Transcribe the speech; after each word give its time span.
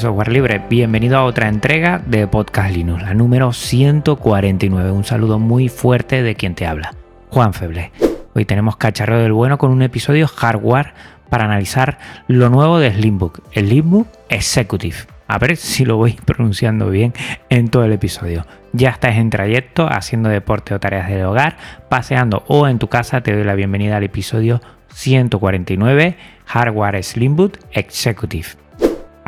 Software 0.00 0.32
libre, 0.32 0.62
bienvenido 0.70 1.18
a 1.18 1.24
otra 1.24 1.48
entrega 1.48 1.98
de 1.98 2.26
Podcast 2.26 2.74
Linux, 2.74 3.02
la 3.02 3.12
número 3.12 3.52
149. 3.52 4.92
Un 4.92 5.04
saludo 5.04 5.38
muy 5.38 5.68
fuerte 5.68 6.22
de 6.22 6.34
quien 6.36 6.54
te 6.54 6.66
habla, 6.66 6.94
Juan 7.28 7.52
Feble. 7.52 7.92
Hoy 8.34 8.46
tenemos 8.46 8.78
cacharro 8.78 9.18
del 9.18 9.34
bueno 9.34 9.58
con 9.58 9.70
un 9.70 9.82
episodio 9.82 10.26
hardware 10.26 10.94
para 11.28 11.44
analizar 11.44 11.98
lo 12.28 12.48
nuevo 12.48 12.78
de 12.78 12.90
Slimbook, 12.94 13.42
el 13.52 13.66
Slimbook 13.66 14.08
Executive. 14.30 14.96
A 15.28 15.38
ver 15.38 15.58
si 15.58 15.84
lo 15.84 15.98
voy 15.98 16.12
pronunciando 16.24 16.88
bien 16.88 17.12
en 17.50 17.68
todo 17.68 17.84
el 17.84 17.92
episodio. 17.92 18.46
Ya 18.72 18.88
estás 18.88 19.16
en 19.16 19.28
trayecto, 19.28 19.86
haciendo 19.86 20.30
deporte 20.30 20.72
o 20.72 20.80
tareas 20.80 21.10
del 21.10 21.26
hogar, 21.26 21.58
paseando 21.90 22.42
o 22.48 22.68
en 22.68 22.78
tu 22.78 22.88
casa, 22.88 23.20
te 23.20 23.34
doy 23.34 23.44
la 23.44 23.54
bienvenida 23.54 23.98
al 23.98 24.04
episodio 24.04 24.62
149 24.94 26.16
Hardware 26.46 27.02
Slimbook 27.02 27.58
Executive 27.72 28.48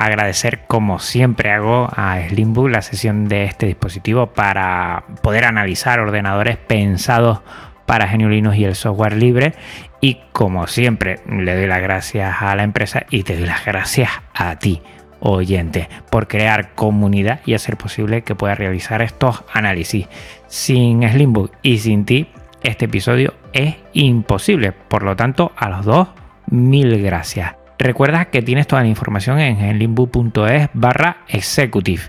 agradecer 0.05 0.65
como 0.67 0.99
siempre 0.99 1.53
hago 1.53 1.89
a 1.95 2.19
Slimbook 2.29 2.69
la 2.69 2.83
sesión 2.83 3.29
de 3.29 3.45
este 3.45 3.67
dispositivo 3.67 4.29
para 4.29 5.05
poder 5.23 5.45
analizar 5.45 6.01
ordenadores 6.01 6.57
pensados 6.57 7.41
para 7.87 8.07
GNU 8.07 8.29
Linux 8.29 8.57
y 8.57 8.65
el 8.65 8.75
software 8.75 9.17
libre. 9.17 9.55
Y 10.01 10.21
como 10.33 10.67
siempre 10.67 11.21
le 11.29 11.55
doy 11.55 11.67
las 11.67 11.81
gracias 11.81 12.43
a 12.43 12.55
la 12.57 12.65
empresa 12.65 13.07
y 13.11 13.23
te 13.23 13.37
doy 13.37 13.47
las 13.47 13.65
gracias 13.65 14.11
a 14.35 14.59
ti 14.59 14.83
oyente 15.21 15.89
por 16.11 16.27
crear 16.27 16.75
comunidad 16.75 17.41
y 17.47 17.55
hacer 17.55 17.77
posible 17.77 18.23
que 18.23 18.35
pueda 18.35 18.57
realizar 18.57 19.03
estos 19.03 19.45
análisis. 19.53 20.09
Sin 20.49 21.09
Slimbook 21.09 21.53
y 21.63 21.79
sin 21.79 22.05
ti 22.05 22.29
este 22.63 22.87
episodio 22.87 23.35
es 23.53 23.77
imposible. 23.93 24.73
Por 24.73 25.05
lo 25.05 25.15
tanto 25.15 25.53
a 25.57 25.69
los 25.69 25.85
dos 25.85 26.09
mil 26.49 27.01
gracias 27.03 27.62
Recuerda 27.83 28.27
que 28.27 28.43
tienes 28.43 28.69
toda 28.69 28.83
la 28.83 28.89
información 28.89 29.41
en 29.41 29.77
limbu.es 29.77 30.69
barra 30.73 31.17
executive. 31.27 32.03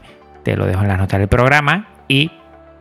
Te 0.43 0.55
lo 0.55 0.67
dejo 0.67 0.83
en 0.83 0.87
las 0.87 0.99
notas 0.99 1.19
del 1.19 1.27
programa 1.27 1.87
y 2.07 2.29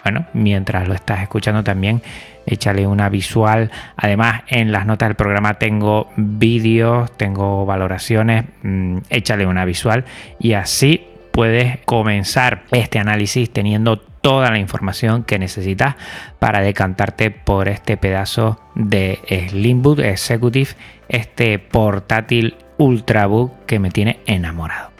bueno, 0.05 0.27
mientras 0.35 0.87
lo 0.87 0.93
estás 0.93 1.23
escuchando 1.23 1.65
también 1.65 2.03
échale 2.45 2.87
una 2.87 3.09
visual. 3.09 3.71
Además, 3.97 4.43
en 4.47 4.73
las 4.73 4.85
notas 4.85 5.09
del 5.09 5.17
programa 5.17 5.55
tengo 5.55 6.11
vídeos, 6.17 7.17
tengo 7.17 7.65
valoraciones, 7.65 8.45
mm, 8.63 8.99
échale 9.09 9.47
una 9.47 9.65
visual 9.65 10.05
y 10.39 10.53
así 10.53 11.07
puedes 11.33 11.79
comenzar 11.87 12.65
este 12.73 12.99
análisis 12.99 13.51
teniendo 13.51 13.97
toda 13.97 14.51
la 14.51 14.59
información 14.59 15.25
que 15.25 15.39
necesitas 15.39 15.97
para 16.39 16.61
decantarte 16.61 17.31
por 17.31 17.69
este 17.69 17.97
pedazo 17.97 18.61
de 18.75 19.19
Slimbook 19.49 20.01
Executive, 20.01 20.73
este 21.09 21.59
portátil 21.59 22.55
Ultrabook 22.83 23.65
que 23.67 23.79
me 23.79 23.91
tiene 23.91 24.21
enamorado. 24.27 24.91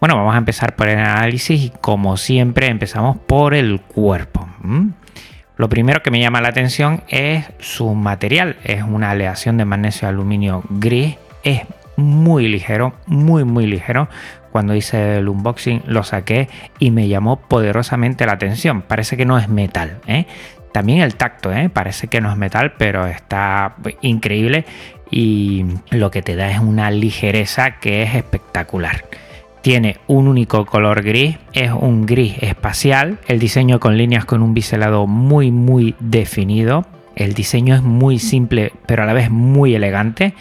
Bueno, 0.00 0.16
vamos 0.16 0.34
a 0.34 0.38
empezar 0.38 0.76
por 0.76 0.88
el 0.88 0.98
análisis 0.98 1.62
y 1.62 1.72
como 1.80 2.16
siempre 2.16 2.66
empezamos 2.66 3.16
por 3.16 3.54
el 3.54 3.80
cuerpo. 3.80 4.46
Lo 5.56 5.68
primero 5.68 6.02
que 6.02 6.10
me 6.10 6.20
llama 6.20 6.40
la 6.40 6.48
atención 6.48 7.02
es 7.08 7.46
su 7.58 7.94
material. 7.94 8.56
Es 8.64 8.82
una 8.82 9.12
aleación 9.12 9.56
de 9.56 9.64
magnesio 9.64 10.08
aluminio 10.08 10.62
gris. 10.68 11.16
Es 11.42 11.62
muy 11.96 12.48
ligero, 12.48 12.94
muy 13.06 13.44
muy 13.44 13.66
ligero. 13.66 14.08
Cuando 14.50 14.74
hice 14.74 15.18
el 15.18 15.28
unboxing 15.28 15.82
lo 15.86 16.02
saqué 16.02 16.48
y 16.78 16.90
me 16.90 17.08
llamó 17.08 17.36
poderosamente 17.36 18.26
la 18.26 18.32
atención. 18.32 18.82
Parece 18.82 19.16
que 19.16 19.24
no 19.24 19.38
es 19.38 19.48
metal. 19.48 20.00
¿eh? 20.06 20.26
También 20.72 21.00
el 21.00 21.14
tacto, 21.14 21.52
¿eh? 21.52 21.70
parece 21.70 22.08
que 22.08 22.20
no 22.20 22.30
es 22.30 22.36
metal, 22.36 22.74
pero 22.76 23.06
está 23.06 23.76
increíble 24.02 24.66
y 25.16 25.64
lo 25.90 26.10
que 26.10 26.22
te 26.22 26.34
da 26.34 26.50
es 26.50 26.58
una 26.58 26.90
ligereza 26.90 27.78
que 27.78 28.02
es 28.02 28.16
espectacular. 28.16 29.04
Tiene 29.62 29.98
un 30.08 30.26
único 30.26 30.66
color 30.66 31.04
gris, 31.04 31.36
es 31.52 31.70
un 31.70 32.04
gris 32.04 32.34
espacial, 32.40 33.18
el 33.28 33.38
diseño 33.38 33.78
con 33.78 33.96
líneas 33.96 34.24
con 34.24 34.42
un 34.42 34.54
biselado 34.54 35.06
muy 35.06 35.52
muy 35.52 35.94
definido, 36.00 36.84
el 37.14 37.32
diseño 37.32 37.76
es 37.76 37.82
muy 37.82 38.18
simple 38.18 38.72
pero 38.86 39.04
a 39.04 39.06
la 39.06 39.12
vez 39.12 39.30
muy 39.30 39.76
elegante 39.76 40.34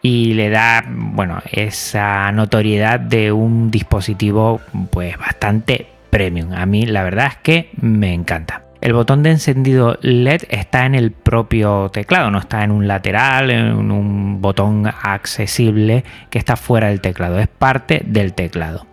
y 0.00 0.34
le 0.34 0.48
da 0.48 0.84
bueno 0.88 1.42
esa 1.50 2.30
notoriedad 2.30 3.00
de 3.00 3.32
un 3.32 3.72
dispositivo 3.72 4.60
pues 4.90 5.18
bastante 5.18 5.88
premium. 6.08 6.52
A 6.52 6.66
mí 6.66 6.86
la 6.86 7.02
verdad 7.02 7.26
es 7.26 7.36
que 7.38 7.70
me 7.80 8.14
encanta. 8.14 8.69
El 8.80 8.94
botón 8.94 9.22
de 9.22 9.30
encendido 9.30 9.98
LED 10.00 10.44
está 10.48 10.86
en 10.86 10.94
el 10.94 11.12
propio 11.12 11.90
teclado, 11.90 12.30
no 12.30 12.38
está 12.38 12.64
en 12.64 12.70
un 12.70 12.88
lateral, 12.88 13.50
en 13.50 13.90
un 13.90 14.40
botón 14.40 14.86
accesible 14.86 16.02
que 16.30 16.38
está 16.38 16.56
fuera 16.56 16.88
del 16.88 17.02
teclado, 17.02 17.38
es 17.38 17.48
parte 17.48 18.00
del 18.06 18.32
teclado. 18.32 18.86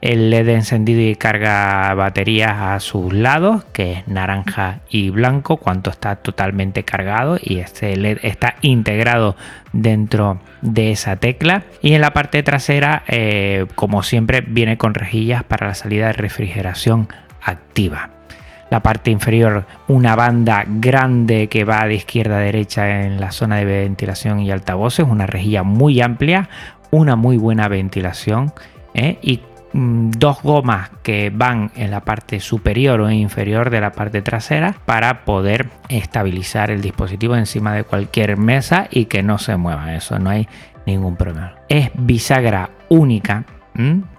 El 0.00 0.30
LED 0.30 0.48
encendido 0.48 1.00
y 1.00 1.14
carga 1.14 1.94
baterías 1.94 2.52
a 2.52 2.80
sus 2.80 3.12
lados, 3.12 3.64
que 3.72 3.92
es 3.92 4.08
naranja 4.08 4.80
y 4.90 5.10
blanco, 5.10 5.56
cuanto 5.56 5.90
está 5.90 6.16
totalmente 6.16 6.84
cargado 6.84 7.38
y 7.40 7.58
este 7.58 7.96
LED 7.96 8.18
está 8.22 8.56
integrado 8.60 9.36
dentro 9.72 10.40
de 10.62 10.90
esa 10.92 11.16
tecla. 11.16 11.62
Y 11.80 11.94
en 11.94 12.00
la 12.00 12.12
parte 12.12 12.42
trasera, 12.42 13.04
eh, 13.06 13.66
como 13.76 14.02
siempre, 14.02 14.40
viene 14.40 14.78
con 14.78 14.94
rejillas 14.94 15.44
para 15.44 15.68
la 15.68 15.74
salida 15.74 16.08
de 16.08 16.12
refrigeración 16.12 17.08
activa 17.42 18.17
la 18.70 18.80
parte 18.80 19.10
inferior 19.10 19.64
una 19.86 20.14
banda 20.16 20.64
grande 20.66 21.48
que 21.48 21.64
va 21.64 21.86
de 21.86 21.94
izquierda 21.94 22.36
a 22.36 22.40
derecha 22.40 23.02
en 23.04 23.20
la 23.20 23.32
zona 23.32 23.56
de 23.56 23.64
ventilación 23.64 24.40
y 24.40 24.50
altavoces, 24.50 25.06
una 25.08 25.26
rejilla 25.26 25.62
muy 25.62 26.00
amplia, 26.00 26.48
una 26.90 27.16
muy 27.16 27.36
buena 27.36 27.68
ventilación 27.68 28.52
¿eh? 28.94 29.18
y 29.22 29.40
mm, 29.72 30.10
dos 30.10 30.42
gomas 30.42 30.90
que 31.02 31.30
van 31.34 31.70
en 31.76 31.90
la 31.90 32.00
parte 32.00 32.40
superior 32.40 33.00
o 33.00 33.10
inferior 33.10 33.70
de 33.70 33.80
la 33.80 33.92
parte 33.92 34.22
trasera 34.22 34.74
para 34.84 35.24
poder 35.24 35.68
estabilizar 35.88 36.70
el 36.70 36.80
dispositivo 36.80 37.36
encima 37.36 37.74
de 37.74 37.84
cualquier 37.84 38.36
mesa 38.36 38.88
y 38.90 39.06
que 39.06 39.22
no 39.22 39.38
se 39.38 39.56
mueva. 39.56 39.94
Eso 39.94 40.18
no 40.18 40.30
hay 40.30 40.48
ningún 40.86 41.16
problema. 41.16 41.54
Es 41.68 41.90
bisagra 41.94 42.70
única 42.88 43.44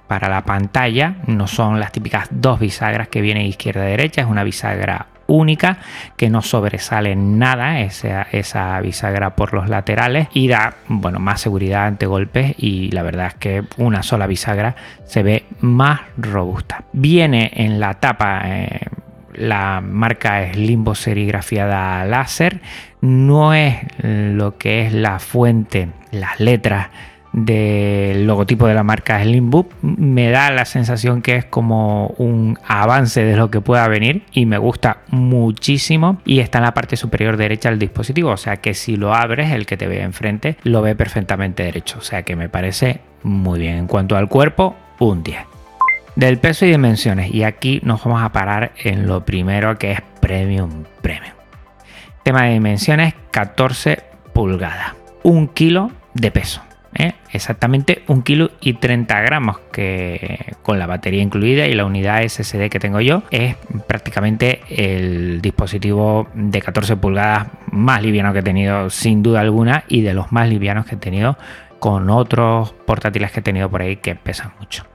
para 0.09 0.27
la 0.27 0.43
pantalla. 0.43 1.17
No 1.27 1.45
son 1.45 1.79
las 1.79 1.91
típicas 1.93 2.27
dos 2.31 2.59
bisagras 2.59 3.07
que 3.07 3.21
vienen 3.21 3.45
izquierda 3.45 3.87
y 3.87 3.91
derecha, 3.91 4.21
es 4.21 4.27
una 4.27 4.43
bisagra 4.43 5.05
única 5.27 5.77
que 6.17 6.31
no 6.31 6.41
sobresale 6.41 7.15
nada 7.15 7.81
esa, 7.81 8.23
esa, 8.23 8.81
bisagra 8.81 9.35
por 9.35 9.53
los 9.53 9.69
laterales 9.69 10.27
y 10.33 10.47
da 10.47 10.73
bueno 10.87 11.19
más 11.19 11.39
seguridad 11.39 11.85
ante 11.85 12.07
golpes 12.07 12.55
y 12.57 12.89
la 12.89 13.03
verdad 13.03 13.27
es 13.27 13.33
que 13.35 13.63
una 13.77 14.01
sola 14.01 14.25
bisagra 14.25 14.75
se 15.05 15.21
ve 15.21 15.45
más 15.61 16.01
robusta 16.17 16.85
viene 16.93 17.51
en 17.53 17.79
la 17.79 17.93
tapa 17.99 18.41
eh, 18.45 18.79
la 19.35 19.81
marca 19.81 20.41
es 20.41 20.57
limbo 20.57 20.95
serigrafiada 20.95 22.03
láser 22.05 22.61
no 23.01 23.53
es 23.53 23.75
lo 24.01 24.57
que 24.57 24.87
es 24.87 24.93
la 24.93 25.19
fuente 25.19 25.89
las 26.11 26.39
letras 26.39 26.87
del 27.31 28.25
logotipo 28.25 28.67
de 28.67 28.73
la 28.73 28.83
marca 28.83 29.21
Slimbook 29.21 29.71
me 29.81 30.31
da 30.31 30.49
la 30.51 30.65
sensación 30.65 31.21
que 31.21 31.35
es 31.35 31.45
como 31.45 32.07
un 32.17 32.57
avance 32.67 33.23
de 33.23 33.35
lo 33.35 33.51
que 33.51 33.61
pueda 33.61 33.87
venir 33.87 34.23
y 34.31 34.45
me 34.45 34.57
gusta 34.57 35.01
muchísimo 35.09 36.21
y 36.25 36.39
está 36.39 36.57
en 36.57 36.65
la 36.65 36.73
parte 36.73 36.97
superior 36.97 37.37
derecha 37.37 37.69
del 37.69 37.79
dispositivo 37.79 38.31
o 38.31 38.37
sea 38.37 38.57
que 38.57 38.73
si 38.73 38.95
lo 38.95 39.13
abres 39.13 39.51
el 39.51 39.65
que 39.65 39.77
te 39.77 39.87
ve 39.87 40.01
enfrente 40.01 40.57
lo 40.63 40.81
ve 40.81 40.95
perfectamente 40.95 41.63
derecho 41.63 41.99
o 41.99 42.01
sea 42.01 42.23
que 42.23 42.35
me 42.35 42.49
parece 42.49 43.01
muy 43.23 43.59
bien. 43.59 43.77
En 43.77 43.87
cuanto 43.87 44.15
al 44.15 44.27
cuerpo 44.27 44.75
un 44.99 45.23
10 45.23 45.39
del 46.15 46.37
peso 46.39 46.65
y 46.65 46.71
dimensiones 46.71 47.33
y 47.33 47.43
aquí 47.43 47.79
nos 47.83 48.03
vamos 48.03 48.21
a 48.23 48.31
parar 48.31 48.71
en 48.83 49.07
lo 49.07 49.23
primero 49.23 49.77
que 49.77 49.91
es 49.91 50.01
premium 50.19 50.83
premium. 51.01 51.33
Tema 52.23 52.43
de 52.43 52.53
dimensiones 52.53 53.13
14 53.31 54.03
pulgadas 54.33 54.93
un 55.23 55.47
kilo 55.47 55.91
de 56.13 56.31
peso 56.31 56.61
¿eh? 56.99 57.15
exactamente 57.31 58.03
un 58.07 58.21
kilo 58.21 58.51
y 58.61 58.73
30 58.73 59.19
gramos 59.21 59.57
que 59.71 60.53
con 60.61 60.77
la 60.77 60.85
batería 60.85 61.23
incluida 61.23 61.65
y 61.65 61.73
la 61.73 61.85
unidad 61.85 62.21
SSD 62.27 62.69
que 62.69 62.79
tengo 62.79 63.01
yo 63.01 63.23
es 63.31 63.55
prácticamente 63.87 64.61
el 64.69 65.41
dispositivo 65.41 66.27
de 66.35 66.61
14 66.61 66.97
pulgadas 66.97 67.47
más 67.71 68.03
liviano 68.03 68.33
que 68.33 68.39
he 68.39 68.43
tenido 68.43 68.89
sin 68.89 69.23
duda 69.23 69.39
alguna 69.39 69.85
y 69.87 70.01
de 70.01 70.13
los 70.13 70.31
más 70.31 70.49
livianos 70.49 70.85
que 70.85 70.95
he 70.95 70.99
tenido 70.99 71.37
con 71.79 72.09
otros 72.09 72.73
portátiles 72.85 73.31
que 73.31 73.39
he 73.39 73.43
tenido 73.43 73.69
por 73.69 73.81
ahí 73.81 73.95
que 73.95 74.15
pesan 74.15 74.51
mucho. 74.59 74.85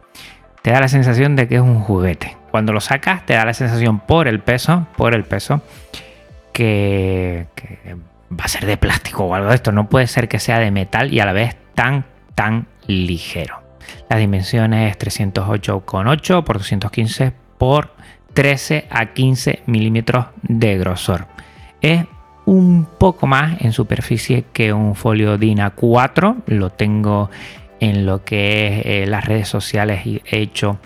Te 0.62 0.70
da 0.70 0.80
la 0.80 0.88
sensación 0.88 1.34
de 1.34 1.48
que 1.48 1.56
es 1.56 1.60
un 1.60 1.80
juguete. 1.80 2.36
Cuando 2.50 2.72
lo 2.72 2.80
sacas 2.80 3.24
te 3.26 3.34
da 3.34 3.44
la 3.44 3.54
sensación 3.54 4.00
por 4.00 4.28
el 4.28 4.40
peso, 4.40 4.86
por 4.96 5.14
el 5.14 5.24
peso, 5.24 5.62
que, 6.52 7.46
que 7.54 7.96
va 8.30 8.44
a 8.44 8.48
ser 8.48 8.66
de 8.66 8.76
plástico 8.76 9.24
o 9.24 9.34
algo 9.34 9.48
de 9.48 9.56
esto. 9.56 9.72
No 9.72 9.88
puede 9.88 10.06
ser 10.06 10.28
que 10.28 10.38
sea 10.38 10.58
de 10.58 10.70
metal 10.70 11.12
y 11.12 11.20
a 11.20 11.26
la 11.26 11.32
vez 11.32 11.56
tan, 11.74 12.04
tan 12.34 12.66
ligero. 12.86 13.62
Las 14.08 14.18
dimensiones 14.18 14.98
308,8 14.98 16.44
por 16.44 16.58
215 16.58 17.32
por 17.58 17.90
13 18.32 18.86
a 18.90 19.06
15 19.12 19.62
milímetros 19.66 20.26
de 20.42 20.78
grosor. 20.78 21.26
Es 21.80 22.04
un 22.46 22.86
poco 22.98 23.26
más 23.26 23.60
en 23.62 23.72
superficie 23.72 24.44
que 24.52 24.72
un 24.72 24.94
folio 24.94 25.38
DIN 25.38 25.58
A4. 25.58 26.42
Lo 26.46 26.70
tengo 26.70 27.30
en 27.80 28.06
lo 28.06 28.24
que 28.24 28.66
es 28.66 28.86
eh, 28.86 29.06
las 29.06 29.24
redes 29.24 29.48
sociales 29.48 30.06
y 30.06 30.22
he 30.26 30.38
hecho 30.40 30.78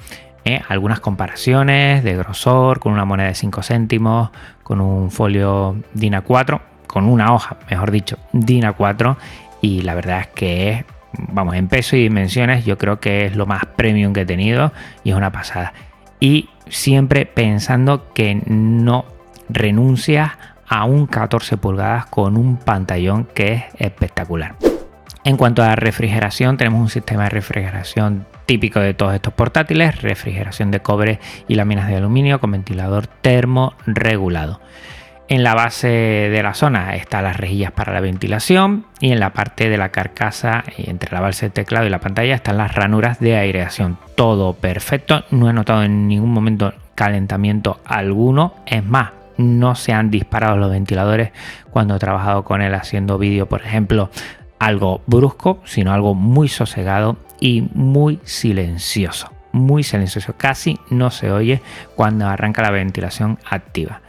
eh, 0.44 0.60
algunas 0.68 1.00
comparaciones 1.00 2.02
de 2.04 2.16
grosor 2.16 2.80
con 2.80 2.92
una 2.92 3.04
moneda 3.04 3.28
de 3.28 3.34
5 3.34 3.62
céntimos, 3.62 4.30
con 4.62 4.80
un 4.80 5.10
folio 5.10 5.76
DIN 5.94 6.14
A4, 6.14 6.60
con 6.88 7.08
una 7.08 7.32
hoja, 7.32 7.56
mejor 7.70 7.92
dicho, 7.92 8.18
DIN 8.32 8.64
A4 8.64 9.16
y 9.60 9.82
la 9.82 9.94
verdad 9.94 10.22
es 10.22 10.26
que 10.28 10.70
es, 10.70 10.84
vamos, 11.12 11.54
en 11.54 11.68
peso 11.68 11.94
y 11.94 12.02
dimensiones 12.02 12.64
yo 12.64 12.76
creo 12.76 12.98
que 12.98 13.26
es 13.26 13.36
lo 13.36 13.46
más 13.46 13.64
premium 13.76 14.12
que 14.12 14.22
he 14.22 14.26
tenido 14.26 14.72
y 15.04 15.10
es 15.10 15.16
una 15.16 15.30
pasada. 15.30 15.72
Y 16.18 16.48
siempre 16.68 17.26
pensando 17.26 18.12
que 18.12 18.42
no 18.46 19.04
renuncias 19.48 20.32
a 20.66 20.84
un 20.84 21.06
14 21.06 21.56
pulgadas 21.56 22.06
con 22.06 22.36
un 22.36 22.56
pantallón 22.56 23.26
que 23.32 23.52
es 23.52 23.64
espectacular. 23.78 24.56
En 25.24 25.36
cuanto 25.36 25.62
a 25.62 25.76
refrigeración, 25.76 26.56
tenemos 26.56 26.80
un 26.80 26.88
sistema 26.88 27.24
de 27.24 27.30
refrigeración 27.30 28.26
típico 28.46 28.80
de 28.80 28.94
todos 28.94 29.14
estos 29.14 29.34
portátiles, 29.34 30.00
refrigeración 30.00 30.70
de 30.70 30.80
cobre 30.80 31.20
y 31.48 31.54
láminas 31.54 31.88
de 31.88 31.96
aluminio 31.96 32.40
con 32.40 32.52
ventilador 32.52 33.06
termorregulado. 33.06 34.60
En 35.30 35.42
la 35.42 35.54
base 35.54 35.88
de 35.88 36.42
la 36.42 36.54
zona 36.54 36.96
están 36.96 37.24
las 37.24 37.36
rejillas 37.36 37.70
para 37.70 37.92
la 37.92 38.00
ventilación 38.00 38.86
y 38.98 39.12
en 39.12 39.20
la 39.20 39.34
parte 39.34 39.68
de 39.68 39.76
la 39.76 39.90
carcasa, 39.90 40.64
entre 40.78 41.12
la 41.12 41.20
base 41.20 41.46
de 41.46 41.50
teclado 41.50 41.86
y 41.86 41.90
la 41.90 42.00
pantalla, 42.00 42.34
están 42.34 42.56
las 42.56 42.74
ranuras 42.74 43.20
de 43.20 43.36
aireación. 43.36 43.98
Todo 44.14 44.54
perfecto, 44.54 45.24
no 45.30 45.50
he 45.50 45.52
notado 45.52 45.82
en 45.82 46.08
ningún 46.08 46.32
momento 46.32 46.72
calentamiento 46.94 47.78
alguno. 47.84 48.54
Es 48.64 48.82
más, 48.82 49.10
no 49.36 49.74
se 49.74 49.92
han 49.92 50.10
disparado 50.10 50.56
los 50.56 50.70
ventiladores 50.70 51.32
cuando 51.70 51.96
he 51.96 51.98
trabajado 51.98 52.42
con 52.42 52.62
él 52.62 52.74
haciendo 52.74 53.18
vídeo, 53.18 53.44
por 53.44 53.60
ejemplo, 53.60 54.08
algo 54.58 55.02
brusco, 55.06 55.60
sino 55.66 55.92
algo 55.92 56.14
muy 56.14 56.48
sosegado 56.48 57.18
y 57.38 57.68
muy 57.74 58.18
silencioso. 58.24 59.30
Muy 59.52 59.82
silencioso, 59.82 60.36
casi 60.38 60.78
no 60.88 61.10
se 61.10 61.30
oye 61.30 61.60
cuando 61.96 62.26
arranca 62.26 62.62
la 62.62 62.70
ventilación 62.70 63.38
activa 63.44 64.00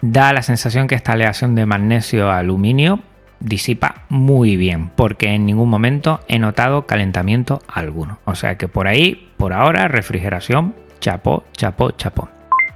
da 0.00 0.32
la 0.32 0.42
sensación 0.42 0.86
que 0.86 0.94
esta 0.94 1.12
aleación 1.12 1.54
de 1.54 1.66
magnesio 1.66 2.30
aluminio 2.30 3.00
disipa 3.40 4.02
muy 4.08 4.56
bien, 4.56 4.90
porque 4.90 5.34
en 5.34 5.46
ningún 5.46 5.68
momento 5.68 6.20
he 6.28 6.38
notado 6.38 6.86
calentamiento 6.86 7.62
alguno. 7.68 8.18
O 8.24 8.34
sea 8.34 8.56
que 8.56 8.68
por 8.68 8.88
ahí, 8.88 9.30
por 9.36 9.52
ahora, 9.52 9.88
refrigeración, 9.88 10.74
chapó, 11.00 11.44
chapó, 11.52 11.90
chapó. 11.92 12.28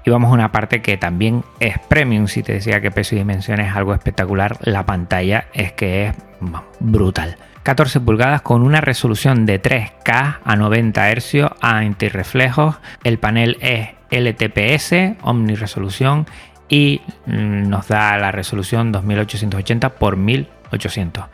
Y 0.05 0.11
vamos 0.11 0.31
a 0.31 0.34
una 0.34 0.52
parte 0.52 0.81
que 0.81 0.96
también 0.96 1.44
es 1.61 1.78
premium. 1.78 2.26
Si 2.26 2.43
te 2.43 2.55
decía 2.55 2.81
que 2.81 2.90
peso 2.90 3.14
y 3.14 3.19
dimensiones 3.19 3.69
es 3.69 3.76
algo 3.76 3.93
espectacular, 3.93 4.56
la 4.62 4.87
pantalla 4.87 5.46
es 5.52 5.72
que 5.72 6.06
es 6.06 6.14
brutal. 6.78 7.37
14 7.62 8.00
pulgadas 8.00 8.40
con 8.40 8.62
una 8.62 8.81
resolución 8.81 9.44
de 9.44 9.61
3K 9.61 10.38
a 10.43 10.56
90 10.56 11.12
Hz 11.12 11.34
a 11.61 11.78
antirreflejos. 11.78 12.76
El 13.05 13.19
panel 13.19 13.58
es 13.61 13.90
LTPS, 14.11 15.22
omniresolución 15.22 16.26
y 16.70 17.02
mm, 17.26 17.69
nos 17.69 17.88
da 17.88 18.17
la 18.17 18.32
resolución 18.32 18.93
2880 18.93 19.87
x 20.00 20.17
1800. 20.17 21.25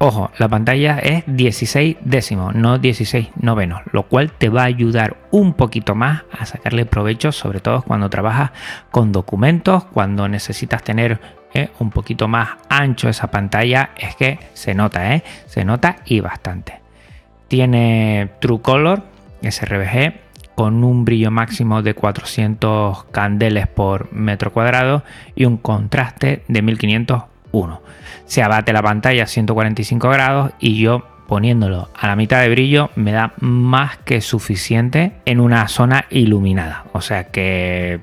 Ojo, 0.00 0.30
la 0.38 0.48
pantalla 0.48 0.98
es 1.00 1.24
16 1.26 1.96
décimos, 2.00 2.54
no 2.54 2.78
16 2.78 3.30
novenos, 3.40 3.82
lo 3.92 4.04
cual 4.04 4.30
te 4.30 4.48
va 4.48 4.62
a 4.62 4.66
ayudar 4.66 5.16
un 5.32 5.54
poquito 5.54 5.96
más 5.96 6.22
a 6.30 6.46
sacarle 6.46 6.86
provecho, 6.86 7.32
sobre 7.32 7.58
todo 7.58 7.82
cuando 7.82 8.08
trabajas 8.08 8.52
con 8.92 9.10
documentos, 9.10 9.84
cuando 9.86 10.28
necesitas 10.28 10.84
tener 10.84 11.20
eh, 11.52 11.70
un 11.80 11.90
poquito 11.90 12.28
más 12.28 12.50
ancho 12.68 13.08
esa 13.08 13.32
pantalla, 13.32 13.90
es 13.96 14.14
que 14.14 14.38
se 14.54 14.72
nota, 14.72 15.14
¿eh? 15.14 15.24
se 15.46 15.64
nota 15.64 15.96
y 16.04 16.20
bastante. 16.20 16.80
Tiene 17.48 18.30
True 18.40 18.60
Color, 18.62 19.02
SRBG, 19.42 20.27
con 20.58 20.82
un 20.82 21.04
brillo 21.04 21.30
máximo 21.30 21.82
de 21.82 21.94
400 21.94 23.04
candeles 23.12 23.68
por 23.68 24.12
metro 24.12 24.52
cuadrado 24.52 25.04
y 25.36 25.44
un 25.44 25.56
contraste 25.56 26.42
de 26.48 26.62
1501. 26.62 27.80
Se 28.26 28.42
abate 28.42 28.72
la 28.72 28.82
pantalla 28.82 29.22
a 29.22 29.26
145 29.28 30.08
grados 30.08 30.50
y 30.58 30.80
yo 30.80 31.06
poniéndolo 31.28 31.90
a 31.96 32.08
la 32.08 32.16
mitad 32.16 32.40
de 32.40 32.48
brillo 32.48 32.90
me 32.96 33.12
da 33.12 33.34
más 33.38 33.98
que 33.98 34.20
suficiente 34.20 35.12
en 35.26 35.38
una 35.38 35.68
zona 35.68 36.06
iluminada. 36.10 36.86
O 36.92 37.02
sea 37.02 37.28
que 37.28 38.00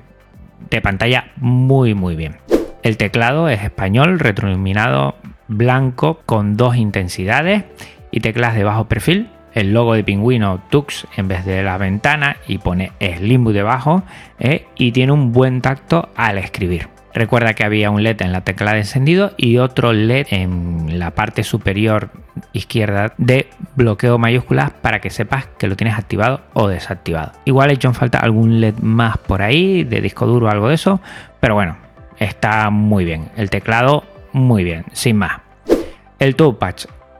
de 0.70 0.80
pantalla 0.80 1.32
muy 1.36 1.92
muy 1.92 2.16
bien. 2.16 2.38
El 2.82 2.96
teclado 2.96 3.50
es 3.50 3.62
español, 3.62 4.18
retroiluminado 4.18 5.16
blanco 5.46 6.22
con 6.24 6.56
dos 6.56 6.76
intensidades 6.76 7.64
y 8.10 8.20
teclas 8.20 8.54
de 8.54 8.64
bajo 8.64 8.86
perfil 8.86 9.28
el 9.56 9.72
logo 9.72 9.94
de 9.94 10.04
pingüino 10.04 10.60
Tux 10.70 11.06
en 11.16 11.28
vez 11.28 11.44
de 11.44 11.62
la 11.62 11.78
ventana 11.78 12.36
y 12.46 12.58
pone 12.58 12.92
Slimbo 13.00 13.52
debajo 13.52 14.02
¿eh? 14.38 14.66
y 14.76 14.92
tiene 14.92 15.12
un 15.12 15.32
buen 15.32 15.62
tacto 15.62 16.10
al 16.14 16.38
escribir. 16.38 16.88
Recuerda 17.14 17.54
que 17.54 17.64
había 17.64 17.90
un 17.90 18.02
LED 18.02 18.20
en 18.20 18.32
la 18.32 18.42
tecla 18.42 18.74
de 18.74 18.80
encendido 18.80 19.32
y 19.38 19.56
otro 19.56 19.94
LED 19.94 20.26
en 20.30 20.98
la 20.98 21.12
parte 21.12 21.42
superior 21.42 22.10
izquierda 22.52 23.14
de 23.16 23.48
bloqueo 23.74 24.18
mayúsculas 24.18 24.72
para 24.72 25.00
que 25.00 25.08
sepas 25.08 25.46
que 25.58 25.66
lo 25.66 25.76
tienes 25.76 25.98
activado 25.98 26.42
o 26.52 26.68
desactivado. 26.68 27.32
Igual 27.46 27.70
he 27.70 27.74
hecho 27.74 27.90
falta 27.94 28.18
algún 28.18 28.60
LED 28.60 28.74
más 28.82 29.16
por 29.16 29.40
ahí, 29.40 29.84
de 29.84 30.02
disco 30.02 30.26
duro 30.26 30.48
o 30.48 30.50
algo 30.50 30.68
de 30.68 30.74
eso, 30.74 31.00
pero 31.40 31.54
bueno, 31.54 31.78
está 32.18 32.68
muy 32.68 33.06
bien. 33.06 33.30
El 33.38 33.48
teclado 33.48 34.04
muy 34.32 34.64
bien, 34.64 34.84
sin 34.92 35.16
más. 35.16 35.40
El 36.18 36.36
touchpad 36.36 36.74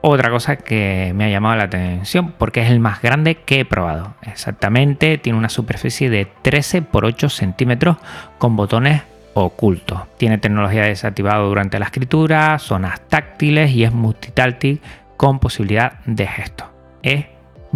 otra 0.09 0.31
cosa 0.31 0.57
que 0.57 1.13
me 1.15 1.25
ha 1.25 1.29
llamado 1.29 1.57
la 1.57 1.65
atención 1.65 2.33
porque 2.39 2.63
es 2.63 2.71
el 2.71 2.79
más 2.79 3.03
grande 3.03 3.37
que 3.37 3.61
he 3.61 3.65
probado. 3.65 4.15
Exactamente, 4.23 5.19
tiene 5.19 5.39
una 5.39 5.49
superficie 5.49 6.09
de 6.09 6.27
13 6.43 6.83
por 6.83 7.05
8 7.05 7.29
centímetros 7.29 7.97
con 8.39 8.55
botones 8.55 9.03
ocultos. 9.35 10.03
Tiene 10.17 10.39
tecnología 10.39 10.85
desactivada 10.85 11.43
durante 11.43 11.79
la 11.79 11.87
escritura, 11.87 12.59
zonas 12.59 13.01
táctiles 13.09 13.73
y 13.73 13.85
es 13.85 13.93
multitáctil 13.93 14.81
con 15.17 15.41
posibilidad 15.41 15.99
de 16.05 16.27
gesto. 16.27 16.71
Es 17.03 17.27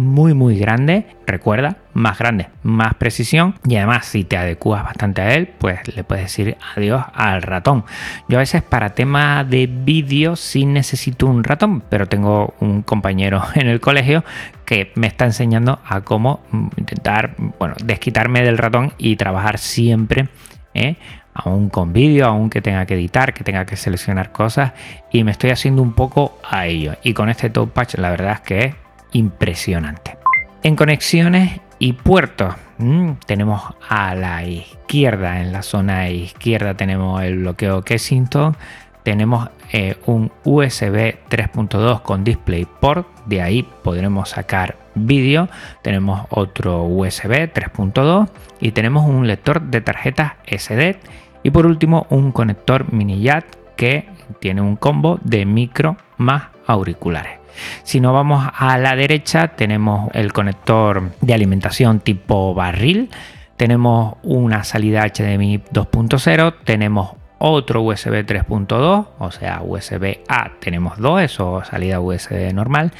muy 0.01 0.33
muy 0.33 0.57
grande, 0.57 1.05
recuerda, 1.25 1.77
más 1.93 2.17
grande, 2.17 2.47
más 2.63 2.95
precisión 2.95 3.55
y 3.67 3.75
además 3.75 4.05
si 4.05 4.23
te 4.23 4.37
adecuas 4.37 4.83
bastante 4.83 5.21
a 5.21 5.33
él, 5.35 5.47
pues 5.57 5.95
le 5.95 6.03
puedes 6.03 6.25
decir 6.25 6.57
adiós 6.75 7.03
al 7.13 7.41
ratón. 7.41 7.85
Yo 8.27 8.37
a 8.37 8.39
veces 8.39 8.63
para 8.63 8.95
tema 8.95 9.43
de 9.43 9.67
vídeo 9.67 10.35
sí 10.35 10.65
necesito 10.65 11.27
un 11.27 11.43
ratón, 11.43 11.81
pero 11.89 12.07
tengo 12.07 12.53
un 12.59 12.81
compañero 12.81 13.43
en 13.55 13.67
el 13.67 13.79
colegio 13.79 14.23
que 14.65 14.91
me 14.95 15.07
está 15.07 15.25
enseñando 15.25 15.79
a 15.85 16.01
cómo 16.01 16.41
mm, 16.51 16.67
intentar, 16.77 17.35
bueno, 17.59 17.75
desquitarme 17.83 18.41
del 18.41 18.57
ratón 18.57 18.93
y 18.97 19.15
trabajar 19.15 19.57
siempre 19.57 20.29
¿eh? 20.73 20.95
aún 21.33 21.69
con 21.69 21.93
vídeo, 21.93 22.25
aún 22.25 22.49
que 22.49 22.61
tenga 22.61 22.85
que 22.85 22.95
editar, 22.95 23.33
que 23.33 23.43
tenga 23.43 23.65
que 23.65 23.75
seleccionar 23.75 24.31
cosas 24.31 24.73
y 25.11 25.23
me 25.23 25.31
estoy 25.31 25.51
haciendo 25.51 25.81
un 25.81 25.93
poco 25.93 26.39
a 26.49 26.67
ello. 26.67 26.95
Y 27.03 27.13
con 27.13 27.29
este 27.29 27.49
top 27.49 27.71
patch 27.71 27.95
la 27.95 28.09
verdad 28.09 28.33
es 28.33 28.41
que 28.41 28.65
es 28.65 28.75
impresionante. 29.11 30.17
En 30.63 30.75
conexiones 30.75 31.59
y 31.79 31.93
puertos 31.93 32.53
mm, 32.77 33.13
tenemos 33.25 33.63
a 33.89 34.13
la 34.15 34.45
izquierda, 34.45 35.41
en 35.41 35.51
la 35.51 35.63
zona 35.63 36.09
izquierda 36.09 36.75
tenemos 36.75 37.23
el 37.23 37.39
bloqueo 37.39 37.81
Kensington, 37.81 38.55
tenemos 39.03 39.49
eh, 39.71 39.95
un 40.05 40.31
USB 40.43 41.15
3.2 41.29 42.01
con 42.01 42.23
DisplayPort, 42.23 43.07
de 43.25 43.41
ahí 43.41 43.67
podremos 43.83 44.29
sacar 44.29 44.77
vídeo, 44.93 45.49
tenemos 45.81 46.27
otro 46.29 46.83
USB 46.83 47.51
3.2 47.51 48.29
y 48.59 48.71
tenemos 48.71 49.07
un 49.07 49.27
lector 49.27 49.61
de 49.61 49.81
tarjetas 49.81 50.33
SD 50.45 50.99
y 51.43 51.49
por 51.49 51.65
último 51.65 52.05
un 52.09 52.31
conector 52.31 52.91
mini 52.93 53.21
jack 53.21 53.45
que 53.75 54.05
tiene 54.39 54.61
un 54.61 54.75
combo 54.75 55.19
de 55.23 55.45
micro 55.45 55.97
más 56.17 56.43
auriculares. 56.67 57.39
Si 57.83 57.99
nos 57.99 58.13
vamos 58.13 58.47
a 58.53 58.77
la 58.77 58.95
derecha, 58.95 59.49
tenemos 59.49 60.09
el 60.13 60.31
conector 60.33 61.11
de 61.21 61.33
alimentación 61.33 61.99
tipo 61.99 62.53
barril, 62.53 63.09
tenemos 63.57 64.15
una 64.23 64.63
salida 64.63 65.05
HDMI 65.05 65.59
2.0, 65.71 66.55
tenemos 66.63 67.11
otro 67.37 67.81
USB 67.81 68.25
3.2, 68.25 69.07
o 69.17 69.31
sea, 69.31 69.61
USB 69.63 70.19
A 70.27 70.51
tenemos 70.59 70.97
dos, 70.97 71.21
eso 71.21 71.63
salida 71.63 71.99
USB 71.99 72.53
normal, 72.53 72.91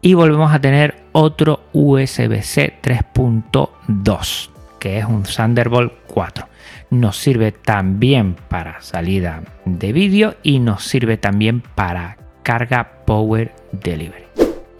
y 0.00 0.14
volvemos 0.14 0.52
a 0.52 0.60
tener 0.60 1.02
otro 1.12 1.64
USB-C 1.72 2.78
3.2, 2.82 4.50
que 4.78 4.98
es 4.98 5.04
un 5.04 5.24
Thunderbolt 5.24 5.92
4. 6.06 6.49
Nos 6.90 7.16
sirve 7.16 7.52
también 7.52 8.36
para 8.48 8.82
salida 8.82 9.42
de 9.64 9.92
vídeo 9.92 10.34
y 10.42 10.58
nos 10.58 10.84
sirve 10.84 11.16
también 11.16 11.60
para 11.60 12.16
carga 12.42 13.04
Power 13.06 13.54
Delivery. 13.72 14.24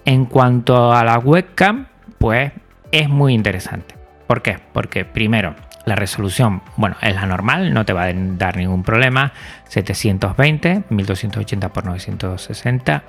En 0.05 0.25
cuanto 0.25 0.93
a 0.93 1.05
la 1.05 1.19
webcam, 1.19 1.87
pues 2.19 2.53
es 2.91 3.09
muy 3.09 3.33
interesante. 3.33 3.95
¿Por 4.27 4.43
qué? 4.43 4.59
Porque 4.73 5.05
primero, 5.05 5.55
la 5.87 5.95
resolución, 5.95 6.63
bueno, 6.77 6.97
es 7.01 7.15
la 7.15 7.27
normal, 7.27 7.73
no 7.73 7.85
te 7.85 7.93
va 7.93 8.05
a 8.05 8.13
dar 8.13 8.57
ningún 8.57 8.83
problema. 8.83 9.33
720, 9.69 10.85
1280 10.89 11.67
x 11.67 11.85
960 11.85 13.03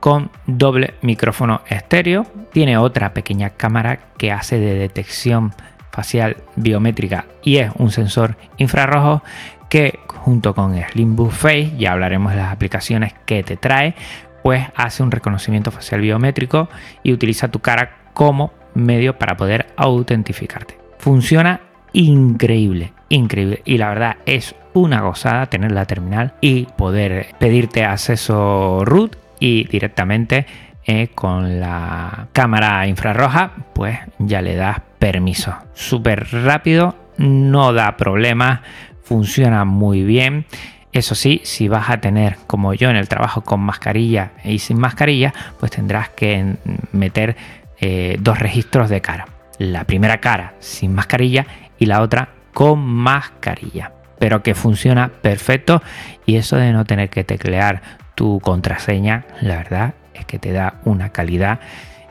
con 0.00 0.30
doble 0.46 0.94
micrófono 1.00 1.62
estéreo. 1.66 2.26
Tiene 2.52 2.76
otra 2.76 3.14
pequeña 3.14 3.50
cámara 3.50 4.00
que 4.18 4.32
hace 4.32 4.58
de 4.58 4.74
detección 4.74 5.54
facial 5.94 6.36
biométrica 6.56 7.26
y 7.42 7.58
es 7.58 7.70
un 7.78 7.90
sensor 7.90 8.36
infrarrojo 8.56 9.22
que 9.68 10.00
junto 10.08 10.54
con 10.54 10.74
Slim 10.76 11.16
Face, 11.30 11.72
ya 11.78 11.92
hablaremos 11.92 12.32
de 12.32 12.38
las 12.38 12.52
aplicaciones 12.52 13.14
que 13.26 13.42
te 13.42 13.56
trae, 13.56 13.94
pues 14.42 14.66
hace 14.74 15.02
un 15.02 15.10
reconocimiento 15.10 15.70
facial 15.70 16.00
biométrico 16.00 16.68
y 17.02 17.12
utiliza 17.12 17.48
tu 17.48 17.60
cara 17.60 17.96
como 18.12 18.52
medio 18.74 19.18
para 19.18 19.36
poder 19.36 19.66
autentificarte. 19.76 20.78
Funciona 20.98 21.60
increíble, 21.92 22.92
increíble. 23.08 23.62
Y 23.64 23.78
la 23.78 23.88
verdad 23.88 24.16
es 24.26 24.54
una 24.72 25.02
gozada 25.02 25.46
tener 25.46 25.72
la 25.72 25.86
terminal 25.86 26.34
y 26.40 26.66
poder 26.76 27.28
pedirte 27.38 27.84
acceso 27.84 28.84
root 28.84 29.16
y 29.38 29.64
directamente 29.64 30.46
eh, 30.86 31.08
con 31.14 31.60
la 31.60 32.28
cámara 32.32 32.86
infrarroja 32.86 33.52
pues 33.72 33.98
ya 34.18 34.42
le 34.42 34.54
das 34.54 34.80
permiso. 35.04 35.54
Súper 35.74 36.26
rápido, 36.32 36.96
no 37.18 37.74
da 37.74 37.98
problemas, 37.98 38.60
funciona 39.02 39.66
muy 39.66 40.02
bien. 40.02 40.46
Eso 40.92 41.14
sí, 41.14 41.42
si 41.44 41.68
vas 41.68 41.90
a 41.90 42.00
tener, 42.00 42.38
como 42.46 42.72
yo 42.72 42.88
en 42.88 42.96
el 42.96 43.06
trabajo, 43.06 43.42
con 43.42 43.60
mascarilla 43.60 44.30
y 44.44 44.60
sin 44.60 44.78
mascarilla, 44.78 45.34
pues 45.60 45.72
tendrás 45.72 46.08
que 46.08 46.56
meter 46.92 47.36
eh, 47.82 48.16
dos 48.18 48.38
registros 48.38 48.88
de 48.88 49.02
cara. 49.02 49.28
La 49.58 49.84
primera 49.84 50.22
cara 50.22 50.54
sin 50.58 50.94
mascarilla 50.94 51.44
y 51.78 51.84
la 51.84 52.00
otra 52.00 52.30
con 52.54 52.78
mascarilla. 52.78 53.92
Pero 54.18 54.42
que 54.42 54.54
funciona 54.54 55.08
perfecto 55.08 55.82
y 56.24 56.36
eso 56.36 56.56
de 56.56 56.72
no 56.72 56.86
tener 56.86 57.10
que 57.10 57.24
teclear 57.24 57.82
tu 58.14 58.40
contraseña, 58.40 59.26
la 59.42 59.56
verdad 59.56 59.94
es 60.14 60.24
que 60.24 60.38
te 60.38 60.52
da 60.52 60.80
una 60.86 61.10
calidad 61.10 61.60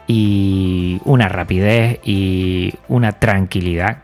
y 0.07 0.99
una 1.05 1.29
rapidez 1.29 1.99
y 2.03 2.73
una 2.87 3.13
tranquilidad 3.13 3.99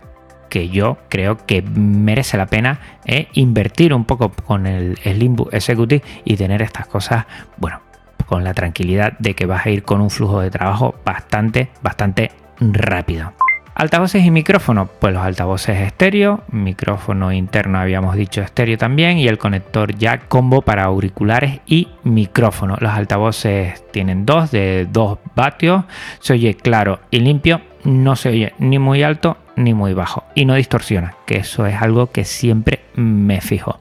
que 0.50 0.70
yo 0.70 0.98
creo 1.10 1.38
que 1.46 1.62
merece 1.62 2.38
la 2.38 2.48
pena 2.48 2.79
eh, 3.06 3.27
invertir 3.34 3.94
un 3.94 4.06
poco 4.06 4.32
con 4.32 4.65
el 4.65 4.98
Slimbook 4.98 5.53
Executive 5.53 6.03
y 6.25 6.38
tener 6.38 6.62
estas 6.62 6.88
cosas, 6.88 7.25
bueno, 7.58 7.82
con 8.25 8.44
la 8.44 8.53
tranquilidad 8.53 9.13
de 9.20 9.36
que 9.36 9.46
vas 9.46 9.65
a 9.65 9.70
ir 9.70 9.84
con 9.84 10.01
un 10.01 10.10
flujo 10.10 10.41
de 10.41 10.51
trabajo 10.51 10.96
bastante, 11.06 11.70
bastante 11.82 12.32
rápido. 12.60 13.34
Altavoces 13.80 14.26
y 14.26 14.30
micrófono, 14.30 14.90
pues 15.00 15.14
los 15.14 15.24
altavoces 15.24 15.80
estéreo, 15.80 16.42
micrófono 16.52 17.32
interno 17.32 17.80
habíamos 17.80 18.18
dicho 18.18 18.42
estéreo 18.42 18.78
también 18.78 19.18
y 19.18 19.30
el 19.30 19.38
conector 19.38 19.96
jack 19.96 20.28
combo 20.28 20.62
para 20.62 20.84
auriculares 20.84 21.62
y 21.66 21.88
micrófono. 22.04 22.76
Los 22.82 22.92
altavoces 22.92 23.90
tienen 23.92 24.26
dos 24.26 24.52
de 24.52 24.86
2 24.92 25.20
vatios, 25.34 25.86
se 26.20 26.34
oye 26.34 26.56
claro 26.56 27.00
y 27.10 27.22
limpio, 27.22 27.62
no 27.86 28.18
se 28.18 28.28
oye 28.28 28.54
ni 28.60 28.80
muy 28.80 29.02
alto 29.02 29.38
ni 29.56 29.74
muy 29.74 29.94
bajo 29.94 30.26
y 30.36 30.44
no 30.44 30.56
distorsiona, 30.56 31.16
que 31.26 31.38
eso 31.38 31.66
es 31.66 31.82
algo 31.82 32.12
que 32.12 32.26
siempre 32.26 32.82
me 32.96 33.40
fijo. 33.40 33.80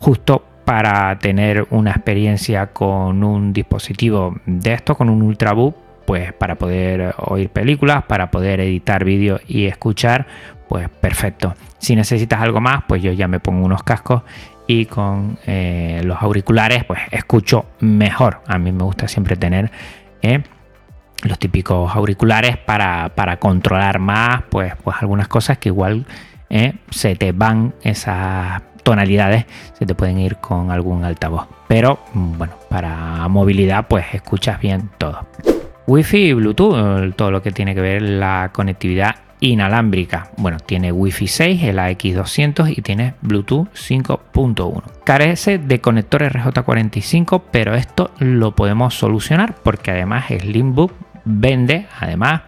Justo 0.00 0.44
para 0.64 1.16
tener 1.20 1.68
una 1.70 1.92
experiencia 1.92 2.72
con 2.72 3.22
un 3.22 3.52
dispositivo 3.52 4.34
de 4.44 4.72
esto, 4.72 4.96
con 4.96 5.08
un 5.08 5.22
Ultrabook, 5.22 5.76
pues 6.10 6.32
para 6.32 6.56
poder 6.56 7.14
oír 7.18 7.50
películas, 7.50 8.02
para 8.02 8.32
poder 8.32 8.58
editar 8.58 9.04
vídeos 9.04 9.42
y 9.46 9.66
escuchar, 9.66 10.26
pues 10.68 10.88
perfecto. 10.88 11.54
Si 11.78 11.94
necesitas 11.94 12.40
algo 12.40 12.60
más, 12.60 12.82
pues 12.88 13.00
yo 13.00 13.12
ya 13.12 13.28
me 13.28 13.38
pongo 13.38 13.64
unos 13.64 13.84
cascos 13.84 14.22
y 14.66 14.86
con 14.86 15.38
eh, 15.46 16.00
los 16.02 16.20
auriculares, 16.20 16.82
pues 16.82 16.98
escucho 17.12 17.66
mejor. 17.78 18.40
A 18.48 18.58
mí 18.58 18.72
me 18.72 18.82
gusta 18.82 19.06
siempre 19.06 19.36
tener 19.36 19.70
eh, 20.20 20.42
los 21.22 21.38
típicos 21.38 21.94
auriculares 21.94 22.56
para, 22.56 23.12
controlar 23.38 24.00
más, 24.00 24.42
pues, 24.50 24.74
pues 24.82 24.96
algunas 24.98 25.28
cosas 25.28 25.58
que 25.58 25.68
igual 25.68 26.06
eh, 26.48 26.72
se 26.90 27.14
te 27.14 27.30
van 27.30 27.72
esas 27.84 28.62
tonalidades, 28.82 29.46
se 29.78 29.86
te 29.86 29.94
pueden 29.94 30.18
ir 30.18 30.38
con 30.38 30.72
algún 30.72 31.04
altavoz. 31.04 31.46
Pero 31.68 32.00
bueno, 32.12 32.54
para 32.68 33.28
movilidad, 33.28 33.86
pues 33.86 34.06
escuchas 34.12 34.60
bien 34.60 34.90
todo. 34.98 35.24
Wi-Fi 35.90 36.18
y 36.18 36.32
Bluetooth, 36.34 37.16
todo 37.16 37.32
lo 37.32 37.42
que 37.42 37.50
tiene 37.50 37.74
que 37.74 37.80
ver 37.80 38.00
la 38.00 38.50
conectividad 38.52 39.16
inalámbrica. 39.40 40.30
Bueno, 40.36 40.58
tiene 40.60 40.92
Wi-Fi 40.92 41.26
6, 41.26 41.64
el 41.64 41.78
AX200 41.80 42.78
y 42.78 42.80
tiene 42.80 43.14
Bluetooth 43.22 43.66
5.1. 43.74 44.84
Carece 45.02 45.58
de 45.58 45.80
conector 45.80 46.22
RJ45, 46.22 47.42
pero 47.50 47.74
esto 47.74 48.12
lo 48.20 48.54
podemos 48.54 48.94
solucionar 48.94 49.56
porque 49.64 49.90
además 49.90 50.26
Slimbook 50.28 50.92
vende 51.24 51.88
además 51.98 52.42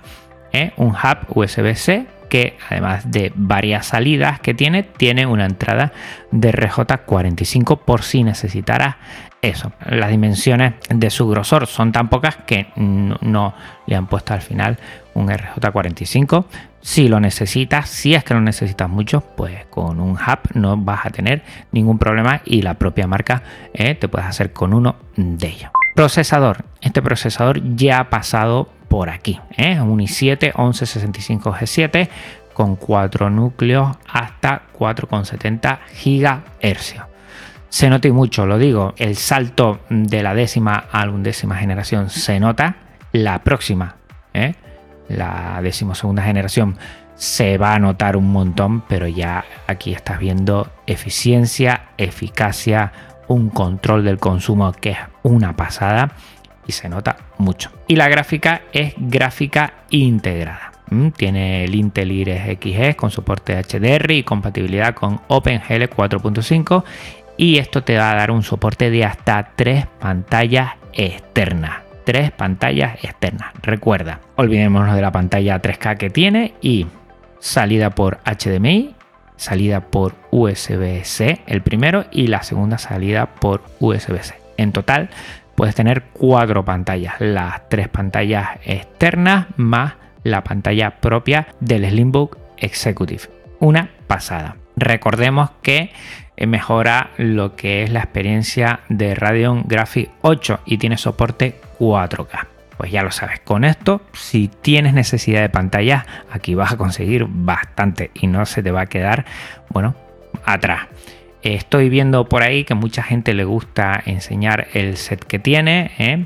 eh, 0.52 0.72
un 0.76 0.90
hub 0.90 1.36
USB-C 1.36 2.06
que 2.32 2.56
además 2.70 3.10
de 3.10 3.30
varias 3.34 3.84
salidas 3.84 4.40
que 4.40 4.54
tiene, 4.54 4.84
tiene 4.84 5.26
una 5.26 5.44
entrada 5.44 5.92
de 6.30 6.50
RJ45 6.50 7.80
por 7.80 8.00
si 8.00 8.24
necesitara 8.24 8.96
eso. 9.42 9.70
Las 9.84 10.08
dimensiones 10.08 10.72
de 10.88 11.10
su 11.10 11.28
grosor 11.28 11.66
son 11.66 11.92
tan 11.92 12.08
pocas 12.08 12.36
que 12.36 12.68
no, 12.76 13.52
le 13.86 13.96
han 13.96 14.06
puesto 14.06 14.32
al 14.32 14.40
final 14.40 14.78
un 15.12 15.28
RJ45. 15.28 16.46
Si 16.80 17.06
lo 17.06 17.20
necesitas, 17.20 17.90
si 17.90 18.14
es 18.14 18.24
que 18.24 18.32
lo 18.32 18.40
necesitas 18.40 18.88
mucho, 18.88 19.20
pues 19.20 19.66
con 19.66 20.00
un 20.00 20.12
hub 20.12 20.38
no 20.54 20.78
vas 20.78 21.04
a 21.04 21.10
tener 21.10 21.42
ningún 21.70 21.98
problema 21.98 22.40
y 22.46 22.62
la 22.62 22.78
propia 22.78 23.06
marca 23.06 23.42
eh, 23.74 23.94
te 23.94 24.08
puedes 24.08 24.26
hacer 24.26 24.54
con 24.54 24.72
uno 24.72 24.96
de 25.16 25.48
ellos. 25.48 25.70
Procesador. 25.94 26.64
Este 26.80 27.02
procesador 27.02 27.60
ya 27.76 27.98
ha 27.98 28.08
pasado 28.08 28.70
por 28.92 29.08
aquí. 29.08 29.40
¿eh? 29.56 29.80
Un 29.80 30.00
i7 30.00 30.52
1165 30.54 31.50
G7 31.54 32.10
con 32.52 32.76
4 32.76 33.30
núcleos 33.30 33.96
hasta 34.06 34.64
4,70 34.78 35.78
GHz. 36.04 36.96
Se 37.70 37.88
nota 37.88 38.08
y 38.08 38.12
mucho, 38.12 38.44
lo 38.44 38.58
digo, 38.58 38.92
el 38.98 39.16
salto 39.16 39.80
de 39.88 40.22
la 40.22 40.34
décima 40.34 40.84
a 40.92 41.06
la 41.06 41.12
undécima 41.12 41.56
generación 41.56 42.10
se 42.10 42.38
nota. 42.38 42.76
La 43.12 43.42
próxima, 43.42 43.96
¿eh? 44.34 44.56
la 45.08 45.60
decimosegunda 45.62 46.22
generación, 46.22 46.76
se 47.14 47.56
va 47.56 47.74
a 47.74 47.78
notar 47.78 48.14
un 48.18 48.30
montón, 48.30 48.82
pero 48.82 49.08
ya 49.08 49.46
aquí 49.68 49.94
estás 49.94 50.18
viendo 50.18 50.70
eficiencia, 50.86 51.84
eficacia, 51.96 52.92
un 53.26 53.48
control 53.48 54.04
del 54.04 54.18
consumo 54.18 54.70
que 54.72 54.90
es 54.90 54.98
una 55.22 55.56
pasada 55.56 56.12
y 56.66 56.72
se 56.72 56.88
nota 56.88 57.16
mucho. 57.38 57.70
Y 57.88 57.96
la 57.96 58.08
gráfica 58.08 58.62
es 58.72 58.94
gráfica 58.96 59.74
integrada. 59.90 60.72
Mm, 60.90 61.08
tiene 61.10 61.64
el 61.64 61.74
Intel 61.74 62.12
Iris 62.12 62.42
Xe 62.60 62.96
con 62.96 63.10
soporte 63.10 63.56
HDR 63.56 64.10
y 64.12 64.22
compatibilidad 64.22 64.94
con 64.94 65.20
OpenGL 65.28 65.84
4.5 65.84 66.84
y 67.36 67.58
esto 67.58 67.82
te 67.82 67.96
va 67.96 68.12
a 68.12 68.14
dar 68.14 68.30
un 68.30 68.42
soporte 68.42 68.90
de 68.90 69.04
hasta 69.04 69.52
tres 69.56 69.86
pantallas 69.98 70.72
externas. 70.92 71.80
Tres 72.04 72.30
pantallas 72.32 73.02
externas. 73.02 73.52
Recuerda, 73.62 74.20
olvidémonos 74.36 74.94
de 74.94 75.02
la 75.02 75.12
pantalla 75.12 75.62
3K 75.62 75.96
que 75.96 76.10
tiene 76.10 76.54
y 76.60 76.86
salida 77.38 77.90
por 77.90 78.18
HDMI, 78.24 78.94
salida 79.36 79.80
por 79.80 80.14
USB-C, 80.30 81.42
el 81.46 81.62
primero, 81.62 82.04
y 82.10 82.26
la 82.26 82.42
segunda 82.42 82.78
salida 82.78 83.26
por 83.26 83.62
USB-C. 83.80 84.34
En 84.56 84.72
total, 84.72 85.10
puedes 85.62 85.76
tener 85.76 86.02
cuatro 86.12 86.64
pantallas, 86.64 87.14
las 87.20 87.68
tres 87.68 87.86
pantallas 87.86 88.58
externas 88.64 89.46
más 89.54 89.92
la 90.24 90.42
pantalla 90.42 90.98
propia 90.98 91.46
del 91.60 91.88
Slimbook 91.88 92.36
Executive. 92.56 93.22
Una 93.60 93.88
pasada. 94.08 94.56
Recordemos 94.74 95.50
que 95.62 95.92
mejora 96.36 97.10
lo 97.16 97.54
que 97.54 97.84
es 97.84 97.92
la 97.92 98.00
experiencia 98.00 98.80
de 98.88 99.14
Radeon 99.14 99.62
Graphics 99.68 100.10
8 100.22 100.62
y 100.66 100.78
tiene 100.78 100.98
soporte 100.98 101.60
4K. 101.78 102.46
Pues 102.76 102.90
ya 102.90 103.04
lo 103.04 103.12
sabes, 103.12 103.38
con 103.38 103.62
esto, 103.62 104.02
si 104.14 104.48
tienes 104.48 104.94
necesidad 104.94 105.42
de 105.42 105.48
pantalla, 105.48 106.04
aquí 106.32 106.56
vas 106.56 106.72
a 106.72 106.76
conseguir 106.76 107.26
bastante 107.28 108.10
y 108.14 108.26
no 108.26 108.46
se 108.46 108.64
te 108.64 108.72
va 108.72 108.80
a 108.80 108.86
quedar, 108.86 109.26
bueno, 109.68 109.94
atrás. 110.44 110.88
Estoy 111.42 111.88
viendo 111.88 112.28
por 112.28 112.42
ahí 112.42 112.64
que 112.64 112.74
mucha 112.74 113.02
gente 113.02 113.34
le 113.34 113.44
gusta 113.44 114.00
enseñar 114.06 114.68
el 114.74 114.96
set 114.96 115.24
que 115.24 115.38
tiene 115.38 115.90
¿eh? 115.98 116.24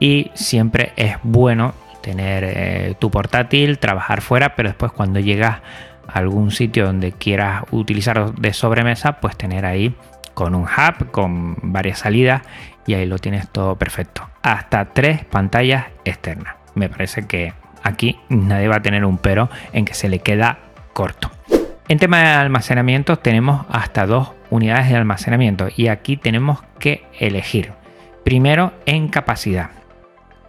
y 0.00 0.30
siempre 0.34 0.92
es 0.96 1.16
bueno 1.22 1.74
tener 2.02 2.44
eh, 2.44 2.94
tu 2.98 3.10
portátil, 3.10 3.78
trabajar 3.78 4.22
fuera, 4.22 4.54
pero 4.54 4.70
después 4.70 4.92
cuando 4.92 5.20
llegas 5.20 5.60
a 6.06 6.18
algún 6.18 6.52
sitio 6.52 6.86
donde 6.86 7.12
quieras 7.12 7.64
utilizar 7.70 8.32
de 8.34 8.52
sobremesa, 8.52 9.20
pues 9.20 9.36
tener 9.36 9.66
ahí 9.66 9.94
con 10.32 10.54
un 10.54 10.64
hub, 10.64 11.10
con 11.10 11.56
varias 11.62 11.98
salidas 11.98 12.42
y 12.86 12.94
ahí 12.94 13.06
lo 13.06 13.18
tienes 13.18 13.48
todo 13.48 13.76
perfecto. 13.76 14.28
Hasta 14.42 14.86
tres 14.86 15.24
pantallas 15.24 15.86
externas. 16.04 16.54
Me 16.74 16.88
parece 16.88 17.26
que 17.26 17.52
aquí 17.82 18.18
nadie 18.28 18.68
va 18.68 18.76
a 18.76 18.82
tener 18.82 19.04
un 19.04 19.18
pero 19.18 19.50
en 19.72 19.84
que 19.84 19.94
se 19.94 20.08
le 20.08 20.20
queda 20.20 20.58
corto. 20.92 21.30
En 21.88 21.98
tema 21.98 22.18
de 22.18 22.26
almacenamiento 22.26 23.18
tenemos 23.18 23.64
hasta 23.70 24.06
dos 24.06 24.35
unidades 24.50 24.88
de 24.88 24.96
almacenamiento 24.96 25.68
y 25.76 25.88
aquí 25.88 26.16
tenemos 26.16 26.60
que 26.78 27.04
elegir. 27.18 27.72
Primero 28.24 28.72
en 28.86 29.08
capacidad. 29.08 29.70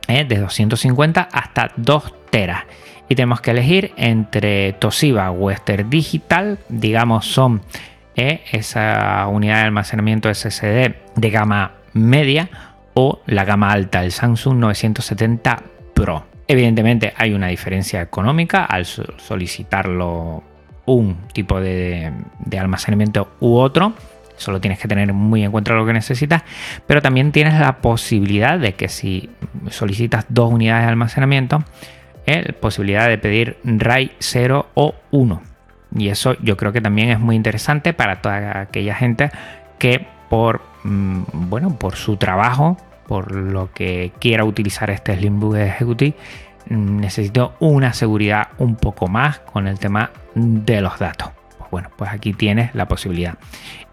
¿eh? 0.07 0.25
de 0.25 0.37
250 0.37 1.29
hasta 1.31 1.71
2 1.75 2.13
teras. 2.29 2.63
Y 3.09 3.15
tenemos 3.15 3.41
que 3.41 3.51
elegir 3.51 3.93
entre 3.95 4.73
Toshiba 4.73 5.31
Western 5.31 5.89
Digital, 5.89 6.59
digamos 6.67 7.25
son 7.25 7.61
¿eh? 8.15 8.41
esa 8.51 9.27
unidad 9.27 9.57
de 9.57 9.63
almacenamiento 9.63 10.33
SSD 10.33 10.93
de 11.15 11.29
gama 11.29 11.73
media 11.93 12.49
o 12.93 13.21
la 13.25 13.45
gama 13.45 13.71
alta, 13.71 14.03
el 14.03 14.11
Samsung 14.11 14.57
970 14.57 15.63
Pro. 15.93 16.25
Evidentemente 16.47 17.13
hay 17.15 17.33
una 17.33 17.47
diferencia 17.47 18.01
económica 18.01 18.65
al 18.65 18.85
solicitarlo 18.85 20.43
un 20.87 21.17
tipo 21.33 21.61
de, 21.61 22.11
almacenamiento 22.57 23.29
u 23.39 23.57
otro 23.57 23.93
Solo 24.37 24.61
tienes 24.61 24.77
que 24.77 24.87
tener 24.87 25.11
muy 25.13 25.43
en 25.43 25.51
cuenta 25.51 25.73
lo 25.73 25.83
que 25.83 25.93
necesitas, 25.93 26.43
pero 26.85 27.01
también 27.01 27.31
tienes 27.31 27.59
la 27.59 27.77
posibilidad 27.77 28.59
de 28.59 28.73
que 28.73 28.87
si 28.87 29.31
solicitas 29.71 30.27
dos 30.29 30.53
unidades 30.53 30.83
de 30.83 30.89
almacenamiento, 30.89 31.63
eh, 32.27 32.53
posibilidad 32.53 33.07
de 33.07 33.17
pedir 33.17 33.57
RAID 33.63 34.11
0 34.19 34.67
o 34.75 34.93
1. 35.09 35.41
Y 35.97 36.09
eso 36.09 36.35
yo 36.39 36.55
creo 36.55 36.71
que 36.71 36.81
también 36.81 37.09
es 37.09 37.19
muy 37.19 37.35
interesante 37.35 37.93
para 37.93 38.21
toda 38.21 38.59
aquella 38.61 38.93
gente 38.93 39.31
que 39.79 40.05
por, 40.29 40.61
mm, 40.83 41.23
bueno, 41.49 41.79
por 41.79 41.95
su 41.95 42.17
trabajo, 42.17 42.77
por 43.07 43.31
lo 43.31 43.71
que 43.73 44.11
quiera 44.19 44.43
utilizar 44.43 44.91
este 44.91 45.15
Slimbook 45.15 45.55
Executive, 45.55 46.15
necesito 46.69 47.55
una 47.59 47.93
seguridad 47.93 48.49
un 48.57 48.75
poco 48.75 49.07
más 49.07 49.39
con 49.39 49.67
el 49.67 49.79
tema 49.79 50.11
de 50.35 50.81
los 50.81 50.99
datos. 50.99 51.29
Bueno, 51.71 51.89
pues 51.95 52.11
aquí 52.11 52.33
tienes 52.33 52.73
la 52.75 52.87
posibilidad. 52.87 53.37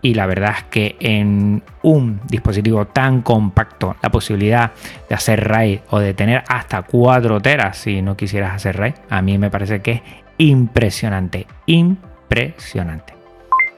Y 0.01 0.15
la 0.15 0.27
verdad 0.27 0.55
es 0.59 0.65
que 0.65 0.97
en 1.01 1.63
un 1.83 2.21
dispositivo 2.29 2.87
tan 2.87 3.23
compacto, 3.23 3.97
la 4.03 4.11
posibilidad 4.11 4.73
de 5.09 5.15
hacer 5.15 5.49
RAID 5.49 5.81
o 5.91 5.99
de 5.99 6.15
tener 6.15 6.45
hasta 6.47 6.83
4 6.83 7.41
teras 7.41 7.79
si 7.79 8.03
no 8.03 8.17
quisieras 8.17 8.55
hacer 8.55 8.77
RAID, 8.77 8.95
a 9.11 9.23
mí 9.23 9.39
me 9.39 9.51
parece 9.51 9.81
que 9.81 9.93
es 9.93 10.03
impresionante. 10.39 11.47
Impresionante. 11.67 13.15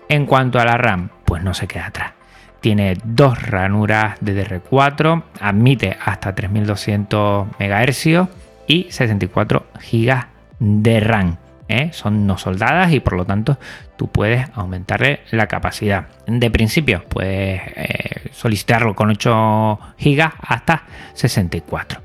En 0.09 0.27
cuanto 0.27 0.59
a 0.59 0.65
la 0.65 0.77
RAM, 0.77 1.11
pues 1.25 1.43
no 1.43 1.55
se 1.55 1.67
queda 1.67 1.87
atrás. 1.87 2.13
Tiene 2.61 2.97
dos 3.05 3.41
ranuras 3.43 4.21
DDR4, 4.21 5.23
admite 5.41 5.97
hasta 6.05 6.35
3200 6.35 7.47
MHz 7.59 8.29
y 8.67 8.87
64 8.91 9.67
GB 9.91 10.27
de 10.59 11.01
RAM. 11.01 11.37
¿eh? 11.69 11.91
son 11.93 12.27
no 12.27 12.39
soldadas 12.39 12.93
y 12.93 13.01
por 13.01 13.15
lo 13.15 13.25
tanto 13.25 13.59
tú 13.97 14.09
puedes 14.09 14.47
aumentarle 14.55 15.21
la 15.31 15.47
capacidad. 15.47 16.07
De 16.27 16.51
principio 16.51 17.03
puedes 17.09 17.61
eh, 17.77 18.31
solicitarlo 18.33 18.95
con 18.95 19.11
8 19.11 19.79
GB 19.99 20.33
hasta 20.41 20.85
64. 21.15 22.01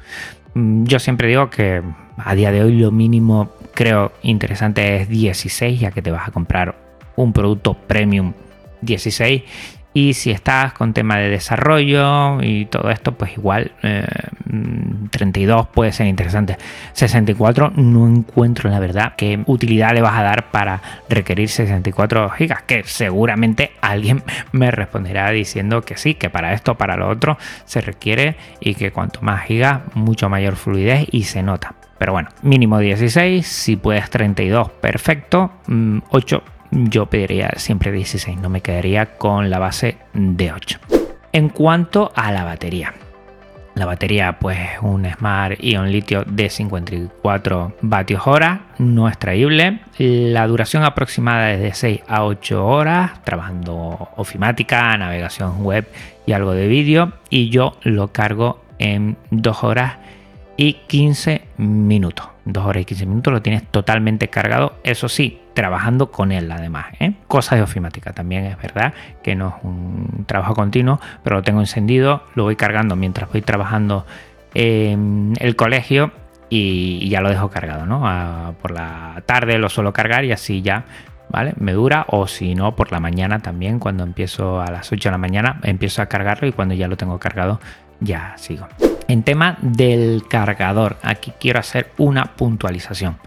Mm, 0.54 0.86
yo 0.86 1.00
siempre 1.00 1.28
digo 1.28 1.50
que 1.50 1.82
a 2.18 2.36
día 2.36 2.52
de 2.52 2.64
hoy 2.64 2.78
lo 2.78 2.92
mínimo 2.92 3.52
creo 3.74 4.14
interesante 4.22 4.98
es 4.98 5.10
16 5.10 5.80
ya 5.80 5.92
que 5.92 6.02
te 6.02 6.12
vas 6.12 6.28
a 6.28 6.32
comprar 6.32 6.76
un 7.16 7.34
producto 7.34 7.74
premium 7.74 8.34
16 8.82 9.44
y 9.94 10.14
si 10.14 10.32
estás 10.32 10.74
con 10.74 10.94
tema 10.94 11.18
de 11.18 11.30
desarrollo 11.30 12.42
y 12.42 12.66
todo 12.66 12.90
esto, 12.90 13.14
pues 13.14 13.34
igual 13.34 13.72
32 15.12 15.66
eh, 15.66 15.70
puede 15.74 15.92
ser 15.92 16.08
interesante. 16.08 16.58
64 16.94 17.74
no 17.76 18.08
encuentro 18.08 18.70
la 18.70 18.80
verdad 18.80 19.14
qué 19.18 19.44
utilidad 19.46 19.94
le 19.94 20.02
vas 20.02 20.18
a 20.18 20.24
dar 20.24 20.52
para 20.52 20.82
requerir 21.10 21.50
64 21.50 22.30
gigas, 22.30 22.62
que 22.64 22.84
seguramente 22.86 23.72
alguien 23.82 24.24
me 24.54 24.72
responderá 24.72 25.30
diciendo 25.32 25.82
que 25.82 25.98
sí, 25.98 26.16
que 26.16 26.30
para 26.30 26.54
esto, 26.54 26.76
para 26.76 26.96
lo 26.96 27.10
otro 27.10 27.38
se 27.66 27.82
requiere 27.82 28.38
y 28.62 28.76
que 28.76 28.92
cuanto 28.92 29.22
más 29.22 29.44
gigas, 29.44 29.82
mucho 29.94 30.30
mayor 30.30 30.56
fluidez 30.56 31.08
y 31.12 31.24
se 31.24 31.44
nota. 31.44 31.76
Pero 31.98 32.14
bueno, 32.14 32.30
mínimo 32.42 32.80
16, 32.80 33.46
si 33.46 33.76
puedes 33.76 34.10
32, 34.10 34.72
perfecto. 34.72 35.52
8 36.10 36.44
mm, 36.48 36.61
yo 36.72 37.06
pediría 37.08 37.52
siempre 37.58 37.92
16, 37.92 38.38
no 38.38 38.50
me 38.50 38.62
quedaría 38.62 39.18
con 39.18 39.50
la 39.50 39.60
base 39.60 39.98
de 40.14 40.52
8. 40.52 40.80
En 41.34 41.50
cuanto 41.50 42.12
a 42.16 42.32
la 42.32 42.44
batería, 42.44 42.94
la 43.74 43.86
batería, 43.86 44.38
pues 44.38 44.60
un 44.82 45.10
Smart 45.10 45.58
Ion 45.64 45.92
litio 45.92 46.24
de 46.26 46.50
54 46.50 47.78
vatios 47.82 48.28
hora, 48.28 48.64
no 48.78 49.08
extraíble. 49.08 49.80
La 49.98 50.46
duración 50.46 50.84
aproximada 50.84 51.54
es 51.54 51.62
de 51.62 51.74
6 51.74 52.02
a 52.08 52.26
8 52.26 52.66
horas, 52.66 53.24
trabajando 53.24 54.10
ofimática, 54.18 54.98
navegación 54.98 55.64
web 55.64 55.88
y 56.26 56.34
algo 56.34 56.52
de 56.52 56.68
vídeo. 56.68 57.14
Y 57.30 57.50
yo 57.50 57.78
lo 57.84 58.10
cargo 58.10 58.62
en 58.78 59.16
2 59.30 59.64
horas 59.64 59.96
y 60.58 60.74
15 60.88 61.44
minutos. 61.58 62.28
2 62.46 62.66
horas 62.66 62.82
y 62.82 62.86
15 62.86 63.06
minutos 63.06 63.34
lo 63.34 63.42
tienes 63.42 63.66
totalmente 63.68 64.28
cargado. 64.28 64.74
Eso 64.84 65.08
sí, 65.08 65.41
trabajando 65.54 66.12
con 66.12 66.32
él 66.32 66.52
además. 66.52 66.88
¿eh? 67.00 67.14
Cosa 67.28 67.56
de 67.56 67.62
ofimática 67.62 68.14
también 68.14 68.46
es 68.46 68.58
verdad 68.58 68.94
que 69.24 69.36
no 69.36 69.50
es 69.50 69.64
un 69.64 70.26
trabajo 70.26 70.56
continuo, 70.56 71.00
pero 71.24 71.38
lo 71.38 71.44
tengo 71.44 71.60
encendido, 71.60 72.24
lo 72.36 72.44
voy 72.44 72.56
cargando 72.56 72.96
mientras 72.96 73.30
voy 73.32 73.42
trabajando 73.42 74.06
en 74.54 75.34
el 75.40 75.56
colegio 75.56 76.12
y 76.50 77.08
ya 77.10 77.22
lo 77.22 77.30
dejo 77.30 77.50
cargado, 77.50 77.86
¿no? 77.86 78.56
por 78.62 78.72
la 78.72 79.24
tarde 79.26 79.58
lo 79.58 79.70
suelo 79.70 79.94
cargar 79.94 80.26
y 80.26 80.34
así 80.34 80.62
ya, 80.62 80.84
¿vale? 81.30 81.54
Me 81.58 81.72
dura 81.72 82.06
o 82.10 82.28
si 82.28 82.56
no, 82.56 82.76
por 82.76 82.92
la 82.92 83.00
mañana 83.00 83.40
también, 83.40 83.80
cuando 83.80 84.04
empiezo 84.04 84.60
a 84.60 84.70
las 84.70 84.92
8 84.92 85.10
de 85.10 85.12
la 85.12 85.18
mañana, 85.18 85.60
empiezo 85.64 86.02
a 86.02 86.08
cargarlo 86.08 86.48
y 86.48 86.52
cuando 86.52 86.74
ya 86.74 86.90
lo 86.90 86.98
tengo 86.98 87.18
cargado, 87.20 87.62
ya 88.02 88.34
sigo. 88.36 88.68
En 89.08 89.24
tema 89.24 89.58
del 89.62 90.24
cargador, 90.30 90.98
aquí 91.04 91.32
quiero 91.40 91.60
hacer 91.60 91.92
una 91.98 92.36
puntualización. 92.36 93.18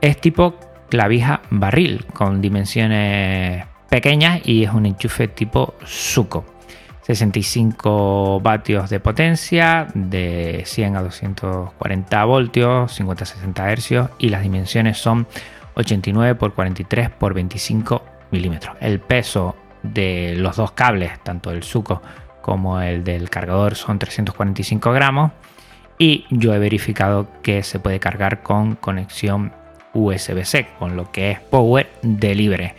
Es 0.00 0.20
tipo 0.20 0.54
clavija 0.90 1.40
barril 1.50 2.04
con 2.12 2.42
dimensiones 2.42 3.64
pequeñas 3.88 4.40
y 4.44 4.64
es 4.64 4.72
un 4.72 4.84
enchufe 4.84 5.28
tipo 5.28 5.74
suco. 5.84 6.44
65 7.02 8.40
vatios 8.40 8.90
de 8.90 9.00
potencia, 9.00 9.88
de 9.94 10.62
100 10.66 10.96
a 10.96 11.02
240 11.02 12.24
voltios, 12.24 13.00
50-60 13.00 13.72
hercios 13.72 14.10
y 14.18 14.28
las 14.28 14.42
dimensiones 14.42 14.98
son 14.98 15.26
89 15.74 16.38
x 16.38 16.52
43 16.54 17.06
x 17.06 17.34
25 17.34 18.04
milímetros. 18.30 18.76
El 18.80 19.00
peso 19.00 19.56
de 19.82 20.34
los 20.36 20.56
dos 20.56 20.72
cables, 20.72 21.18
tanto 21.22 21.50
el 21.50 21.62
suco 21.62 22.02
como 22.42 22.80
el 22.80 23.02
del 23.02 23.30
cargador, 23.30 23.74
son 23.74 23.98
345 23.98 24.92
gramos 24.92 25.32
y 25.98 26.26
yo 26.30 26.54
he 26.54 26.58
verificado 26.58 27.28
que 27.42 27.62
se 27.62 27.78
puede 27.78 27.98
cargar 27.98 28.42
con 28.42 28.76
conexión 28.76 29.52
USB-C, 29.94 30.68
con 30.78 30.96
lo 30.96 31.10
que 31.10 31.32
es 31.32 31.40
Power 31.40 31.90
Delivery. 32.02 32.72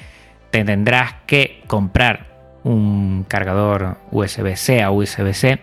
Te 0.49 0.63
tendrás 0.63 1.13
que 1.25 1.61
comprar 1.67 2.27
un 2.63 3.25
cargador 3.27 3.97
USB-C 4.11 4.83
a 4.83 4.91
USB-C 4.91 5.59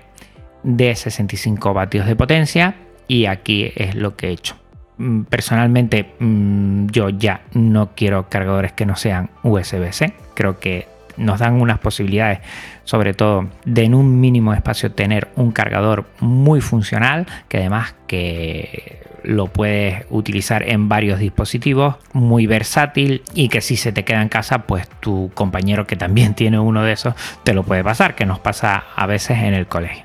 de 0.62 0.94
65 0.94 1.72
vatios 1.72 2.06
de 2.06 2.16
potencia 2.16 2.74
y 3.06 3.26
aquí 3.26 3.72
es 3.76 3.94
lo 3.94 4.16
que 4.16 4.28
he 4.28 4.32
hecho. 4.32 4.56
Mm, 4.98 5.22
personalmente 5.22 6.14
mm, 6.18 6.86
yo 6.88 7.08
ya 7.08 7.42
no 7.52 7.90
quiero 7.94 8.28
cargadores 8.28 8.72
que 8.72 8.86
no 8.86 8.96
sean 8.96 9.30
USB-C. 9.42 10.12
Creo 10.34 10.58
que 10.58 10.88
nos 11.16 11.40
dan 11.40 11.60
unas 11.60 11.78
posibilidades, 11.78 12.40
sobre 12.84 13.14
todo 13.14 13.48
de 13.64 13.84
en 13.84 13.94
un 13.94 14.20
mínimo 14.20 14.54
espacio 14.54 14.92
tener 14.92 15.28
un 15.36 15.50
cargador 15.52 16.06
muy 16.20 16.60
funcional, 16.60 17.26
que 17.48 17.58
además 17.58 17.94
que 18.06 19.02
lo 19.22 19.46
puedes 19.46 20.04
utilizar 20.10 20.68
en 20.68 20.88
varios 20.88 21.18
dispositivos, 21.18 21.96
muy 22.12 22.46
versátil 22.46 23.22
y 23.34 23.48
que 23.48 23.60
si 23.60 23.76
se 23.76 23.92
te 23.92 24.04
queda 24.04 24.22
en 24.22 24.28
casa, 24.28 24.66
pues 24.66 24.88
tu 25.00 25.30
compañero 25.34 25.86
que 25.86 25.96
también 25.96 26.34
tiene 26.36 26.58
uno 26.58 26.82
de 26.82 26.92
esos 26.92 27.14
te 27.44 27.54
lo 27.54 27.62
puede 27.62 27.84
pasar, 27.84 28.14
que 28.14 28.26
nos 28.26 28.38
pasa 28.38 28.84
a 28.94 29.06
veces 29.06 29.38
en 29.38 29.54
el 29.54 29.66
colegio. 29.66 30.04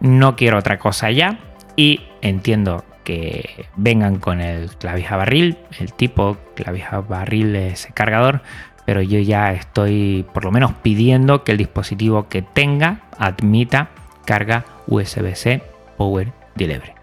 No 0.00 0.36
quiero 0.36 0.58
otra 0.58 0.78
cosa 0.78 1.10
ya 1.10 1.38
y 1.76 2.00
entiendo 2.22 2.84
que 3.04 3.66
vengan 3.76 4.18
con 4.18 4.40
el 4.40 4.70
clavija 4.76 5.16
barril, 5.16 5.58
el 5.78 5.92
tipo 5.92 6.36
clavija 6.54 7.00
barril 7.00 7.52
de 7.52 7.68
ese 7.68 7.92
cargador, 7.92 8.42
pero 8.86 9.02
yo 9.02 9.18
ya 9.20 9.52
estoy 9.52 10.26
por 10.32 10.44
lo 10.44 10.52
menos 10.52 10.72
pidiendo 10.82 11.44
que 11.44 11.52
el 11.52 11.58
dispositivo 11.58 12.28
que 12.28 12.42
tenga 12.42 13.02
admita 13.18 13.90
carga 14.24 14.64
USB-C 14.86 15.62
Power 15.96 16.32
Delivery. 16.56 16.99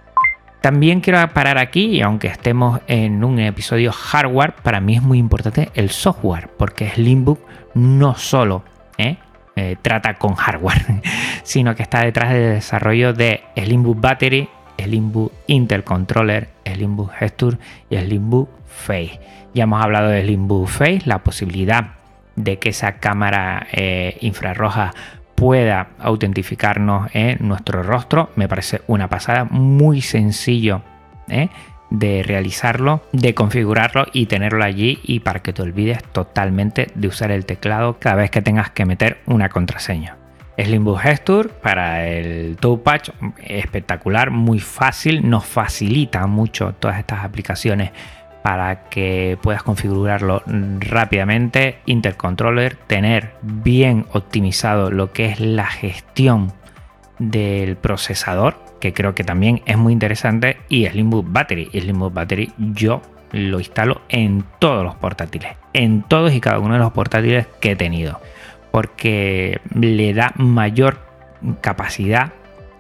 También 0.68 1.00
quiero 1.00 1.26
parar 1.30 1.58
aquí, 1.60 1.86
y 1.86 2.02
aunque 2.02 2.28
estemos 2.28 2.82
en 2.88 3.24
un 3.24 3.40
episodio 3.40 3.94
hardware, 3.94 4.52
para 4.52 4.82
mí 4.82 4.98
es 4.98 5.02
muy 5.02 5.18
importante 5.18 5.72
el 5.76 5.92
software, 5.92 6.50
porque 6.58 6.90
Slimbook 6.90 7.40
no 7.74 8.16
solo 8.16 8.66
¿eh? 8.98 9.16
Eh, 9.56 9.78
trata 9.82 10.16
con 10.16 10.36
hardware, 10.36 11.02
sino 11.44 11.74
que 11.74 11.84
está 11.84 12.02
detrás 12.04 12.34
del 12.34 12.56
desarrollo 12.56 13.14
de 13.14 13.46
Slimbook 13.56 14.02
Battery, 14.02 14.50
Slimbook 14.78 15.32
Intel 15.48 15.86
Controller, 15.86 16.50
Slimbook 16.66 17.14
Gesture 17.14 17.60
y 17.90 17.96
Slimbook 17.96 18.50
Face. 18.68 19.22
Ya 19.54 19.64
hemos 19.64 19.82
hablado 19.82 20.10
de 20.10 20.22
Slimbook 20.24 20.68
Face, 20.68 21.04
la 21.06 21.20
posibilidad 21.20 21.92
de 22.36 22.60
que 22.60 22.70
esa 22.70 22.98
cámara 22.98 23.68
eh, 23.72 24.18
infrarroja 24.20 24.94
pueda 25.38 25.90
autentificarnos 26.00 27.12
en 27.14 27.48
nuestro 27.48 27.84
rostro. 27.84 28.32
Me 28.36 28.48
parece 28.48 28.82
una 28.88 29.08
pasada, 29.08 29.46
muy 29.46 30.02
sencillo 30.02 30.82
¿eh? 31.30 31.50
de 31.92 32.24
realizarlo, 32.24 33.04
de 33.12 33.36
configurarlo 33.36 34.08
y 34.14 34.26
tenerlo 34.26 34.64
allí 34.64 35.00
y 35.04 35.20
para 35.20 35.42
que 35.42 35.54
te 35.54 35.62
olvides 35.62 36.04
totalmente 36.06 36.88
de 36.96 37.08
usar 37.08 37.30
el 37.30 37.46
teclado 37.46 37.98
cada 38.00 38.16
vez 38.16 38.32
que 38.32 38.42
tengas 38.42 38.72
que 38.72 38.86
meter 38.86 39.20
una 39.28 39.50
contraseña. 39.50 40.18
Slimbook 40.58 41.02
Gesture 41.02 41.50
para 41.50 42.08
el 42.08 42.58
Touchpad, 42.58 43.02
espectacular, 43.44 44.32
muy 44.32 44.60
fácil, 44.60 45.30
nos 45.30 45.46
facilita 45.46 46.26
mucho 46.26 46.74
todas 46.80 46.98
estas 46.98 47.24
aplicaciones 47.24 47.92
para 48.48 48.88
que 48.88 49.38
puedas 49.42 49.62
configurarlo 49.62 50.42
rápidamente. 50.80 51.80
Intercontroller, 51.86 52.78
tener 52.78 53.34
bien 53.42 54.06
optimizado 54.14 54.90
lo 54.90 55.12
que 55.12 55.26
es 55.26 55.42
la 55.42 55.66
gestión 55.66 56.54
del 57.20 57.76
procesador, 57.76 58.56
que 58.80 58.94
creo 58.94 59.14
que 59.14 59.26
también 59.26 59.64
es 59.66 59.78
muy 59.78 59.92
interesante, 59.92 60.60
y 60.70 60.88
Slimbook 60.88 61.26
Battery. 61.30 61.72
Y 61.74 61.82
Slimbook 61.82 62.14
Battery 62.14 62.54
yo 62.58 63.02
lo 63.34 63.60
instalo 63.60 64.04
en 64.08 64.46
todos 64.60 64.86
los 64.86 64.96
portátiles, 64.96 65.58
en 65.74 66.04
todos 66.04 66.34
y 66.34 66.40
cada 66.40 66.60
uno 66.60 66.76
de 66.76 66.80
los 66.80 66.94
portátiles 66.94 67.48
que 67.60 67.72
he 67.72 67.76
tenido, 67.76 68.22
porque 68.72 69.60
le 69.76 70.14
da 70.14 70.32
mayor 70.38 71.00
capacidad 71.60 72.32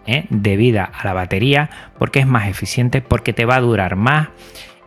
¿eh? 0.05 0.27
de 0.29 0.55
vida 0.55 0.89
a 0.97 1.03
la 1.03 1.11
batería, 1.11 1.69
porque 1.99 2.19
es 2.19 2.25
más 2.25 2.47
eficiente, 2.47 3.01
porque 3.01 3.33
te 3.33 3.43
va 3.43 3.57
a 3.57 3.59
durar 3.59 3.97
más 3.97 4.29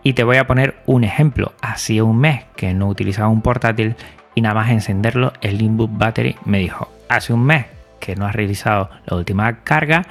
y 0.02 0.14
te 0.14 0.24
voy 0.24 0.36
a 0.36 0.46
poner 0.46 0.76
un 0.86 1.04
ejemplo. 1.04 1.52
Hacía 1.60 2.04
un 2.04 2.18
mes 2.18 2.44
que 2.56 2.74
no 2.74 2.88
utilizaba 2.88 3.28
un 3.28 3.42
portátil 3.42 3.96
y 4.34 4.40
nada 4.40 4.54
más 4.54 4.70
encenderlo, 4.70 5.32
el 5.40 5.58
Limbook 5.58 5.90
Battery 5.92 6.36
me 6.44 6.58
dijo, 6.58 6.90
hace 7.08 7.32
un 7.32 7.44
mes 7.44 7.66
que 7.98 8.16
no 8.16 8.26
has 8.26 8.34
realizado 8.34 8.90
la 9.04 9.16
última 9.16 9.60
carga, 9.60 10.06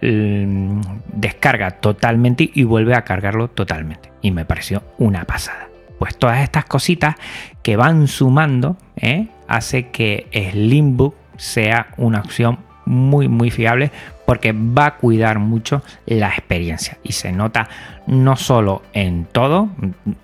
mm, 0.00 0.80
descarga 1.12 1.72
totalmente 1.72 2.50
y 2.54 2.64
vuelve 2.64 2.94
a 2.94 3.02
cargarlo 3.02 3.48
totalmente. 3.48 4.10
Y 4.22 4.30
me 4.30 4.44
pareció 4.44 4.82
una 4.98 5.24
pasada. 5.24 5.68
Pues 5.98 6.16
todas 6.16 6.42
estas 6.42 6.64
cositas 6.64 7.16
que 7.62 7.76
van 7.76 8.08
sumando 8.08 8.76
¿eh? 8.96 9.28
hace 9.48 9.90
que 9.90 10.26
Slimbook 10.32 11.14
sea 11.36 11.88
una 11.96 12.20
opción 12.20 12.58
muy 12.86 13.28
muy 13.28 13.50
fiable 13.50 13.90
porque 14.26 14.52
va 14.52 14.86
a 14.86 14.96
cuidar 14.96 15.38
mucho 15.38 15.82
la 16.06 16.28
experiencia. 16.28 16.98
Y 17.02 17.12
se 17.12 17.32
nota 17.32 17.68
no 18.06 18.36
solo 18.36 18.82
en 18.92 19.26
todo, 19.26 19.68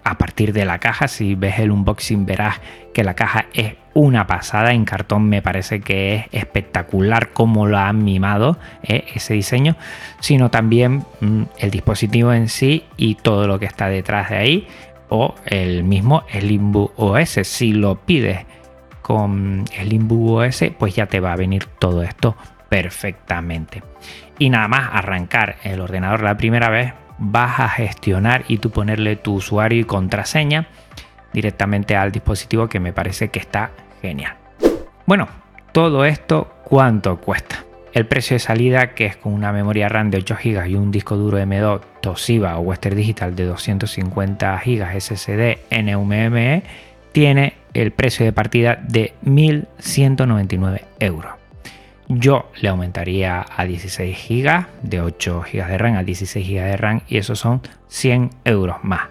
a 0.04 0.18
partir 0.18 0.52
de 0.52 0.64
la 0.64 0.78
caja, 0.78 1.08
si 1.08 1.34
ves 1.34 1.58
el 1.58 1.70
unboxing 1.70 2.26
verás 2.26 2.60
que 2.92 3.04
la 3.04 3.14
caja 3.14 3.46
es 3.52 3.74
una 3.94 4.26
pasada, 4.26 4.72
en 4.72 4.84
cartón 4.84 5.28
me 5.28 5.42
parece 5.42 5.80
que 5.80 6.14
es 6.14 6.24
espectacular 6.32 7.30
cómo 7.32 7.66
lo 7.66 7.78
han 7.78 8.04
mimado 8.04 8.58
eh, 8.82 9.04
ese 9.14 9.34
diseño, 9.34 9.76
sino 10.20 10.50
también 10.50 11.04
mm, 11.20 11.42
el 11.58 11.70
dispositivo 11.70 12.32
en 12.32 12.48
sí 12.48 12.84
y 12.96 13.16
todo 13.16 13.46
lo 13.46 13.58
que 13.58 13.66
está 13.66 13.88
detrás 13.88 14.30
de 14.30 14.36
ahí 14.36 14.68
o 15.08 15.34
el 15.44 15.82
mismo 15.82 16.22
Slimbook 16.32 16.92
OS, 16.96 17.40
si 17.42 17.72
lo 17.72 17.96
pides 17.96 18.46
con 19.02 19.64
Slimbook 19.66 20.30
OS 20.30 20.64
pues 20.78 20.94
ya 20.94 21.06
te 21.06 21.18
va 21.18 21.32
a 21.32 21.36
venir 21.36 21.64
todo 21.78 22.02
esto 22.02 22.36
perfectamente. 22.70 23.82
Y 24.38 24.48
nada 24.48 24.68
más 24.68 24.88
arrancar 24.94 25.56
el 25.64 25.80
ordenador 25.80 26.22
la 26.22 26.38
primera 26.38 26.70
vez, 26.70 26.94
vas 27.18 27.60
a 27.60 27.68
gestionar 27.68 28.44
y 28.48 28.56
tú 28.56 28.70
ponerle 28.70 29.16
tu 29.16 29.34
usuario 29.34 29.80
y 29.80 29.84
contraseña 29.84 30.68
directamente 31.34 31.94
al 31.96 32.12
dispositivo 32.12 32.68
que 32.68 32.80
me 32.80 32.94
parece 32.94 33.28
que 33.28 33.38
está 33.38 33.72
genial. 34.00 34.36
Bueno, 35.04 35.28
todo 35.72 36.06
esto, 36.06 36.54
¿cuánto 36.64 37.20
cuesta? 37.20 37.64
El 37.92 38.06
precio 38.06 38.36
de 38.36 38.38
salida, 38.38 38.94
que 38.94 39.06
es 39.06 39.16
con 39.16 39.34
una 39.34 39.52
memoria 39.52 39.88
RAM 39.88 40.10
de 40.10 40.18
8 40.18 40.36
GB 40.42 40.66
y 40.68 40.74
un 40.76 40.92
disco 40.92 41.16
duro 41.16 41.38
M2 41.38 41.80
Toshiba 42.00 42.56
o 42.56 42.60
Western 42.60 42.96
Digital 42.96 43.34
de 43.34 43.46
250 43.46 44.62
GB 44.64 45.00
SSD 45.00 45.58
NVMe, 45.70 46.62
tiene 47.12 47.54
el 47.74 47.90
precio 47.90 48.24
de 48.24 48.32
partida 48.32 48.78
de 48.80 49.12
1.199 49.24 50.82
euros. 51.00 51.39
Yo 52.12 52.50
le 52.60 52.68
aumentaría 52.68 53.46
a 53.56 53.64
16 53.64 54.18
GB, 54.28 54.66
de 54.82 55.00
8 55.00 55.44
GB 55.52 55.66
de 55.68 55.78
RAM 55.78 55.94
a 55.94 56.02
16 56.02 56.44
GB 56.44 56.64
de 56.64 56.76
RAM, 56.76 57.02
y 57.06 57.18
eso 57.18 57.36
son 57.36 57.62
100 57.86 58.30
euros 58.44 58.78
más. 58.82 59.02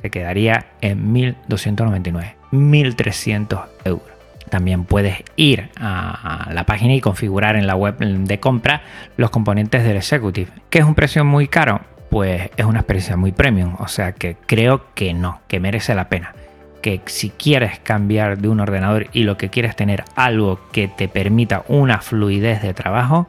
Se 0.00 0.10
quedaría 0.10 0.66
en 0.80 1.12
1299, 1.12 2.36
1300 2.52 3.60
euros. 3.84 4.06
También 4.50 4.84
puedes 4.84 5.24
ir 5.34 5.70
a 5.80 6.48
la 6.52 6.64
página 6.64 6.94
y 6.94 7.00
configurar 7.00 7.56
en 7.56 7.66
la 7.66 7.74
web 7.74 7.98
de 7.98 8.38
compra 8.38 8.82
los 9.16 9.30
componentes 9.30 9.82
del 9.82 9.96
Executive. 9.96 10.52
¿Que 10.70 10.78
es 10.78 10.84
un 10.84 10.94
precio 10.94 11.24
muy 11.24 11.48
caro? 11.48 11.80
Pues 12.08 12.50
es 12.56 12.64
una 12.64 12.78
experiencia 12.78 13.16
muy 13.16 13.32
premium, 13.32 13.74
o 13.80 13.88
sea 13.88 14.12
que 14.12 14.36
creo 14.46 14.94
que 14.94 15.12
no, 15.12 15.40
que 15.48 15.58
merece 15.58 15.92
la 15.96 16.08
pena 16.08 16.34
que 16.80 17.00
si 17.06 17.30
quieres 17.30 17.78
cambiar 17.80 18.38
de 18.38 18.48
un 18.48 18.60
ordenador 18.60 19.06
y 19.12 19.24
lo 19.24 19.36
que 19.36 19.48
quieres 19.48 19.76
tener 19.76 20.04
algo 20.16 20.60
que 20.72 20.88
te 20.88 21.08
permita 21.08 21.64
una 21.68 22.00
fluidez 22.00 22.62
de 22.62 22.74
trabajo 22.74 23.26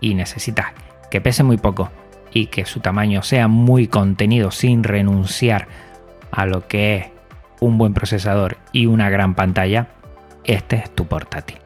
y 0.00 0.14
necesitas 0.14 0.68
que 1.10 1.20
pese 1.20 1.42
muy 1.42 1.56
poco 1.56 1.90
y 2.32 2.46
que 2.46 2.64
su 2.64 2.80
tamaño 2.80 3.22
sea 3.22 3.48
muy 3.48 3.86
contenido 3.86 4.50
sin 4.50 4.84
renunciar 4.84 5.68
a 6.30 6.46
lo 6.46 6.66
que 6.66 6.96
es 6.96 7.06
un 7.60 7.78
buen 7.78 7.94
procesador 7.94 8.56
y 8.72 8.86
una 8.86 9.10
gran 9.10 9.34
pantalla, 9.34 9.88
este 10.44 10.76
es 10.76 10.90
tu 10.94 11.06
portátil. 11.06 11.58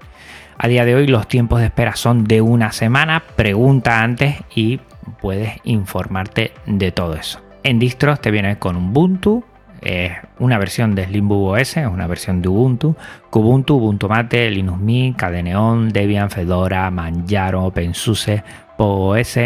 A 0.58 0.68
día 0.68 0.84
de 0.84 0.94
hoy 0.94 1.06
los 1.06 1.28
tiempos 1.28 1.60
de 1.60 1.66
espera 1.66 1.96
son 1.96 2.24
de 2.24 2.40
una 2.40 2.72
semana, 2.72 3.22
pregunta 3.36 4.02
antes 4.02 4.36
y 4.54 4.80
puedes 5.20 5.52
informarte 5.64 6.52
de 6.66 6.92
todo 6.92 7.14
eso. 7.14 7.40
En 7.62 7.78
distros 7.78 8.20
te 8.20 8.30
viene 8.30 8.58
con 8.58 8.76
Ubuntu, 8.76 9.44
es 9.86 10.12
una 10.40 10.58
versión 10.58 10.94
de 10.94 11.06
Slimbook 11.06 11.52
OS, 11.52 11.76
es 11.76 11.86
una 11.86 12.06
versión 12.06 12.42
de 12.42 12.48
Ubuntu, 12.48 12.96
Kubuntu, 13.30 13.76
Ubuntu 13.76 14.08
Mate, 14.08 14.50
Linux 14.50 14.80
Mint, 14.80 15.16
Cadeneon, 15.16 15.90
Debian, 15.90 16.28
Fedora, 16.28 16.90
Manjaro, 16.90 17.64
OpenSUSE, 17.64 18.42
PoOS, 18.76 19.38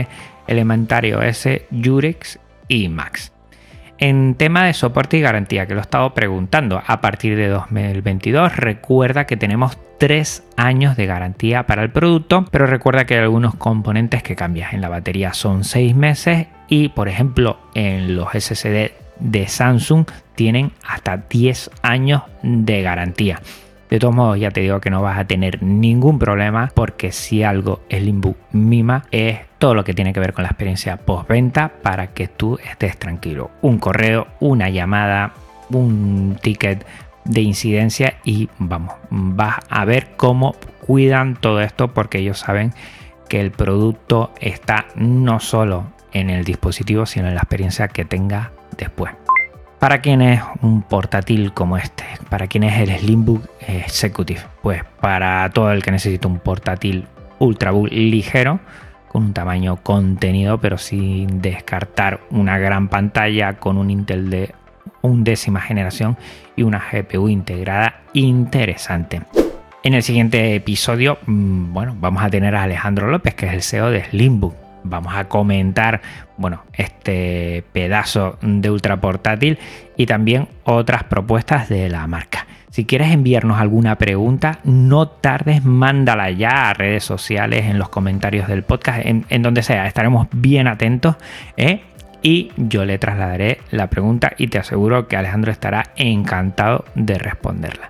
Elementary 0.46 1.12
OS, 1.12 1.48
Jurex 1.70 2.38
y 2.68 2.88
Max. 2.88 3.32
En 3.98 4.34
tema 4.34 4.64
de 4.64 4.72
soporte 4.72 5.18
y 5.18 5.20
garantía, 5.20 5.66
que 5.66 5.74
lo 5.74 5.80
he 5.80 5.82
estado 5.82 6.14
preguntando, 6.14 6.82
a 6.86 7.02
partir 7.02 7.36
de 7.36 7.48
2022 7.48 8.56
recuerda 8.56 9.26
que 9.26 9.36
tenemos 9.36 9.76
3 9.98 10.42
años 10.56 10.96
de 10.96 11.04
garantía 11.04 11.66
para 11.66 11.82
el 11.82 11.90
producto, 11.90 12.46
pero 12.50 12.66
recuerda 12.66 13.04
que 13.04 13.14
hay 13.14 13.20
algunos 13.20 13.54
componentes 13.56 14.22
que 14.22 14.36
cambian. 14.36 14.74
En 14.74 14.80
la 14.80 14.88
batería 14.88 15.34
son 15.34 15.64
6 15.64 15.94
meses 15.94 16.46
y 16.68 16.88
por 16.88 17.08
ejemplo 17.08 17.58
en 17.74 18.16
los 18.16 18.28
SSD 18.32 18.92
de 19.20 19.48
Samsung 19.48 20.06
tienen 20.34 20.72
hasta 20.86 21.16
10 21.16 21.70
años 21.82 22.22
de 22.42 22.82
garantía. 22.82 23.40
De 23.90 23.98
todos 23.98 24.14
modos, 24.14 24.38
ya 24.38 24.52
te 24.52 24.60
digo 24.60 24.80
que 24.80 24.88
no 24.88 25.02
vas 25.02 25.18
a 25.18 25.26
tener 25.26 25.62
ningún 25.62 26.18
problema 26.18 26.70
porque 26.74 27.10
si 27.10 27.42
algo 27.42 27.80
el 27.88 28.06
Limbook 28.06 28.36
mima 28.52 29.04
es 29.10 29.40
todo 29.58 29.74
lo 29.74 29.82
que 29.82 29.94
tiene 29.94 30.12
que 30.12 30.20
ver 30.20 30.32
con 30.32 30.44
la 30.44 30.50
experiencia 30.50 30.96
postventa 30.96 31.72
para 31.82 32.08
que 32.08 32.28
tú 32.28 32.58
estés 32.64 32.96
tranquilo. 32.96 33.50
Un 33.62 33.78
correo, 33.78 34.28
una 34.38 34.70
llamada, 34.70 35.32
un 35.70 36.38
ticket 36.40 36.86
de 37.24 37.40
incidencia 37.40 38.14
y 38.24 38.48
vamos, 38.58 38.94
vas 39.10 39.56
a 39.68 39.84
ver 39.84 40.12
cómo 40.16 40.54
cuidan 40.86 41.34
todo 41.34 41.60
esto 41.60 41.92
porque 41.92 42.18
ellos 42.18 42.38
saben 42.38 42.72
que 43.28 43.40
el 43.40 43.50
producto 43.50 44.32
está 44.40 44.86
no 44.94 45.40
solo 45.40 45.92
en 46.12 46.30
el 46.30 46.44
dispositivo, 46.44 47.06
sino 47.06 47.28
en 47.28 47.34
la 47.34 47.40
experiencia 47.40 47.88
que 47.88 48.04
tenga 48.04 48.52
después. 48.80 49.12
¿Para 49.78 50.00
quién 50.00 50.20
es 50.20 50.42
un 50.60 50.82
portátil 50.82 51.54
como 51.54 51.78
este? 51.78 52.04
¿Para 52.28 52.48
quién 52.48 52.64
es 52.64 52.78
el 52.80 52.98
Slimbook 52.98 53.48
Executive? 53.66 54.40
Pues 54.62 54.82
para 55.00 55.48
todo 55.50 55.72
el 55.72 55.82
que 55.82 55.90
necesita 55.90 56.28
un 56.28 56.38
portátil 56.38 57.06
ultrabook 57.38 57.88
ligero, 57.90 58.60
con 59.08 59.24
un 59.24 59.32
tamaño 59.32 59.76
contenido, 59.76 60.58
pero 60.58 60.76
sin 60.76 61.40
descartar 61.40 62.20
una 62.30 62.58
gran 62.58 62.88
pantalla 62.88 63.54
con 63.54 63.78
un 63.78 63.90
Intel 63.90 64.28
de 64.28 64.54
undécima 65.02 65.60
generación 65.60 66.16
y 66.56 66.62
una 66.62 66.82
GPU 66.92 67.28
integrada 67.28 68.02
interesante. 68.12 69.22
En 69.82 69.94
el 69.94 70.02
siguiente 70.02 70.54
episodio, 70.54 71.16
mm, 71.24 71.72
bueno, 71.72 71.96
vamos 71.98 72.22
a 72.22 72.28
tener 72.28 72.54
a 72.54 72.64
Alejandro 72.64 73.08
López, 73.08 73.34
que 73.34 73.46
es 73.46 73.52
el 73.54 73.62
CEO 73.62 73.90
de 73.90 74.04
Slimbook. 74.04 74.59
Vamos 74.84 75.14
a 75.14 75.28
comentar, 75.28 76.00
bueno, 76.36 76.64
este 76.72 77.64
pedazo 77.72 78.38
de 78.42 78.70
ultra 78.70 79.00
portátil 79.00 79.58
y 79.96 80.06
también 80.06 80.48
otras 80.64 81.04
propuestas 81.04 81.68
de 81.68 81.88
la 81.88 82.06
marca. 82.06 82.46
Si 82.70 82.84
quieres 82.84 83.12
enviarnos 83.12 83.60
alguna 83.60 83.98
pregunta, 83.98 84.60
no 84.62 85.08
tardes, 85.08 85.64
mándala 85.64 86.30
ya 86.30 86.70
a 86.70 86.74
redes 86.74 87.02
sociales, 87.02 87.66
en 87.66 87.78
los 87.78 87.88
comentarios 87.88 88.46
del 88.46 88.62
podcast, 88.62 89.00
en, 89.04 89.42
donde 89.42 89.62
sea. 89.62 89.86
Estaremos 89.86 90.28
bien 90.30 90.68
atentos. 90.68 91.16
¿eh? 91.56 91.82
Y 92.22 92.52
yo 92.56 92.84
le 92.84 92.98
trasladaré 92.98 93.58
la 93.70 93.88
pregunta 93.88 94.32
y 94.38 94.48
te 94.48 94.58
aseguro 94.58 95.08
que 95.08 95.16
Alejandro 95.16 95.50
estará 95.50 95.86
encantado 95.96 96.84
de 96.94 97.18
responderla. 97.18 97.89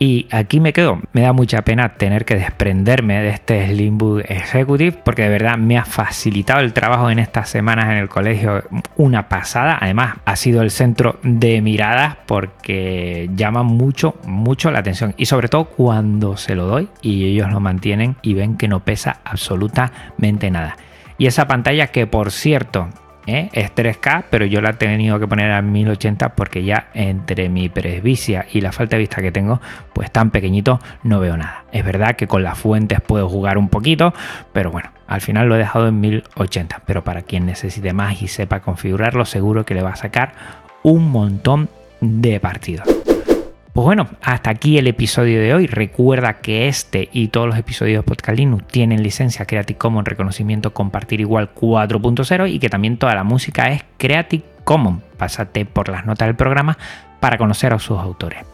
Y 0.00 0.28
aquí 0.30 0.60
me 0.60 0.72
quedo. 0.72 1.00
Me 1.12 1.22
da 1.22 1.32
mucha 1.32 1.62
pena 1.62 1.94
tener 1.94 2.24
que 2.24 2.36
desprenderme 2.36 3.20
de 3.20 3.30
este 3.30 3.66
Slimbook 3.66 4.22
Executive 4.28 4.92
porque 4.92 5.22
de 5.22 5.28
verdad 5.28 5.58
me 5.58 5.76
ha 5.76 5.84
facilitado 5.84 6.60
el 6.60 6.72
trabajo 6.72 7.10
en 7.10 7.18
estas 7.18 7.48
semanas 7.48 7.86
en 7.86 7.96
el 7.96 8.08
colegio 8.08 8.62
una 8.96 9.28
pasada. 9.28 9.76
Además, 9.80 10.18
ha 10.24 10.36
sido 10.36 10.62
el 10.62 10.70
centro 10.70 11.18
de 11.24 11.60
miradas 11.62 12.16
porque 12.26 13.28
llama 13.34 13.64
mucho, 13.64 14.14
mucho 14.24 14.70
la 14.70 14.78
atención. 14.78 15.14
Y 15.16 15.26
sobre 15.26 15.48
todo 15.48 15.64
cuando 15.64 16.36
se 16.36 16.54
lo 16.54 16.66
doy 16.66 16.88
y 17.02 17.24
ellos 17.24 17.50
lo 17.50 17.58
mantienen 17.58 18.14
y 18.22 18.34
ven 18.34 18.56
que 18.56 18.68
no 18.68 18.84
pesa 18.84 19.18
absolutamente 19.24 20.48
nada. 20.52 20.76
Y 21.18 21.26
esa 21.26 21.48
pantalla 21.48 21.88
que 21.88 22.06
por 22.06 22.30
cierto 22.30 22.88
¿eh? 23.28 23.50
es 23.52 23.74
3K, 23.74 24.24
pero 24.30 24.46
yo 24.46 24.60
la 24.60 24.70
he 24.70 24.74
tenido 24.74 25.18
que 25.20 25.28
poner 25.28 25.52
a 25.52 25.62
1080 25.62 26.30
porque 26.30 26.64
ya 26.64 26.88
entre 26.94 27.48
mi 27.48 27.68
presbicia 27.68 28.46
y 28.52 28.60
la 28.60 28.72
falta 28.72 28.96
de 28.96 29.00
vista 29.00 29.22
que 29.22 29.30
tengo, 29.30 29.60
pues 29.92 30.10
tan 30.10 30.30
pequeñito 30.30 30.80
no 31.02 31.20
veo 31.20 31.36
nada. 31.36 31.64
Es 31.72 31.84
verdad 31.84 32.16
que 32.16 32.26
con 32.26 32.42
las 32.42 32.58
fuentes 32.58 33.00
puedo 33.00 33.28
jugar 33.28 33.58
un 33.58 33.68
poquito, 33.68 34.14
pero 34.52 34.70
bueno, 34.70 34.90
al 35.06 35.20
final 35.20 35.48
lo 35.48 35.54
he 35.54 35.58
dejado 35.58 35.88
en 35.88 36.00
1080. 36.00 36.82
Pero 36.86 37.04
para 37.04 37.22
quien 37.22 37.46
necesite 37.46 37.92
más 37.92 38.20
y 38.22 38.28
sepa 38.28 38.60
configurarlo, 38.60 39.24
seguro 39.24 39.64
que 39.64 39.74
le 39.74 39.82
va 39.82 39.90
a 39.90 39.96
sacar 39.96 40.32
un 40.82 41.10
montón 41.10 41.68
de 42.00 42.40
partidos. 42.40 43.07
Pues 43.72 43.84
bueno, 43.84 44.08
hasta 44.22 44.50
aquí 44.50 44.78
el 44.78 44.86
episodio 44.86 45.40
de 45.40 45.54
hoy. 45.54 45.66
Recuerda 45.66 46.40
que 46.40 46.68
este 46.68 47.08
y 47.12 47.28
todos 47.28 47.46
los 47.46 47.58
episodios 47.58 48.04
de 48.04 48.08
Podcast 48.08 48.38
Linux 48.38 48.66
tienen 48.66 49.02
licencia 49.02 49.44
Creative 49.44 49.78
Commons 49.78 50.08
reconocimiento 50.08 50.74
compartir 50.74 51.20
igual 51.20 51.54
4.0 51.54 52.50
y 52.50 52.58
que 52.58 52.70
también 52.70 52.96
toda 52.96 53.14
la 53.14 53.24
música 53.24 53.70
es 53.70 53.84
Creative 53.98 54.42
Commons. 54.64 55.02
Pásate 55.16 55.64
por 55.64 55.88
las 55.88 56.06
notas 56.06 56.26
del 56.26 56.36
programa 56.36 56.76
para 57.20 57.38
conocer 57.38 57.72
a 57.72 57.78
sus 57.78 57.98
autores. 57.98 58.44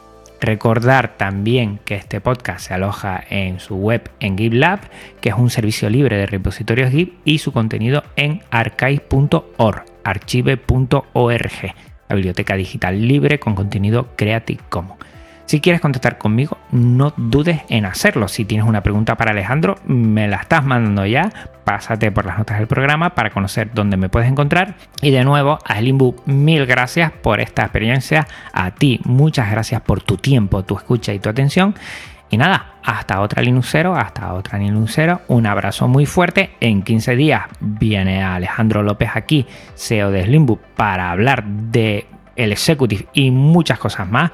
Recordar 0.41 1.17
también 1.17 1.79
que 1.87 1.95
este 1.95 2.21
podcast 2.21 2.67
se 2.67 2.75
aloja 2.75 3.25
en 3.31 3.61
su 3.61 3.77
web 3.77 4.11
en 4.21 4.37
GitLab, 4.37 4.81
que 5.23 5.31
es 5.31 5.35
un 5.35 5.49
servicio 5.49 5.89
libre 5.89 6.19
de 6.19 6.27
repositorios 6.27 6.91
Git, 6.91 7.15
y 7.25 7.39
su 7.39 7.51
contenido 7.51 8.05
en 8.17 8.43
archive.org, 8.51 9.85
archive.org, 10.05 11.75
la 12.09 12.17
biblioteca 12.17 12.55
digital 12.55 13.07
libre 13.07 13.39
con 13.39 13.55
contenido 13.55 14.09
Creative 14.17 14.63
Commons. 14.69 14.99
Si 15.47 15.61
quieres 15.61 15.83
contactar 15.83 16.17
conmigo, 16.17 16.57
no 16.73 17.13
dudes 17.19 17.61
en 17.69 17.85
hacerlo. 17.85 18.29
Si 18.29 18.47
tienes 18.47 18.67
una 18.67 18.83
pregunta 18.83 19.17
para 19.17 19.33
Alejandro, 19.33 19.77
me 19.85 20.27
la 20.27 20.37
estás 20.37 20.65
mandando 20.65 21.05
ya. 21.05 21.31
Pásate 21.65 22.11
por 22.11 22.25
las 22.25 22.39
notas 22.39 22.59
del 22.59 22.67
programa 22.67 23.15
para 23.15 23.31
conocer 23.31 23.71
dónde 23.75 23.99
me 23.99 24.09
puedes 24.09 24.29
encontrar. 24.29 24.75
Y 25.03 25.11
de 25.11 25.23
nuevo, 25.23 25.59
a 25.65 25.79
Slimbu, 25.79 26.17
mil 26.25 26.65
gracias 26.65 27.13
por 27.13 27.41
esta 27.41 27.63
experiencia. 27.63 28.27
A 28.55 28.71
ti, 28.71 29.01
muchas 29.05 29.51
gracias 29.51 29.83
por 29.83 30.03
tu 30.03 30.17
tiempo, 30.17 30.63
tu 30.65 30.77
escucha 30.77 31.13
y 31.13 31.19
tu 31.19 31.29
atención. 31.29 31.75
Y 32.35 32.37
nada, 32.37 32.79
hasta 32.83 33.21
otra 33.21 33.43
Linuxero, 33.43 33.95
hasta 33.95 34.35
otra 34.35 34.59
Linuxero. 34.59 35.21
Un 35.29 35.47
abrazo 35.47 35.87
muy 35.87 36.05
fuerte. 36.05 36.51
En 36.59 36.83
15 36.83 37.15
días 37.15 37.45
viene 37.61 38.25
Alejandro 38.25 38.83
López 38.83 39.11
aquí, 39.15 39.47
CEO 39.77 40.11
de 40.11 40.25
Slimbook, 40.25 40.61
para 40.75 41.13
hablar 41.13 41.45
de 41.45 42.09
el 42.35 42.51
executive 42.51 43.07
y 43.13 43.31
muchas 43.31 43.79
cosas 43.79 44.11
más. 44.11 44.33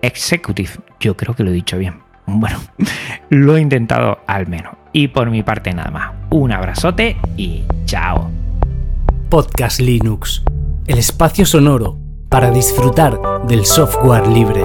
Executive. 0.00 0.70
Yo 0.98 1.18
creo 1.18 1.36
que 1.36 1.44
lo 1.44 1.50
he 1.50 1.52
dicho 1.52 1.76
bien. 1.76 2.00
Bueno, 2.24 2.58
lo 3.28 3.58
he 3.58 3.60
intentado 3.60 4.20
al 4.26 4.46
menos. 4.46 4.72
Y 4.94 5.08
por 5.08 5.28
mi 5.28 5.42
parte 5.42 5.74
nada 5.74 5.90
más. 5.90 6.12
Un 6.30 6.50
abrazote 6.50 7.18
y 7.36 7.64
chao. 7.84 8.30
Podcast 9.28 9.80
Linux. 9.80 10.42
El 10.86 10.96
espacio 10.96 11.44
sonoro 11.44 11.98
para 12.30 12.50
disfrutar 12.50 13.20
del 13.46 13.66
software 13.66 14.28
libre. 14.28 14.64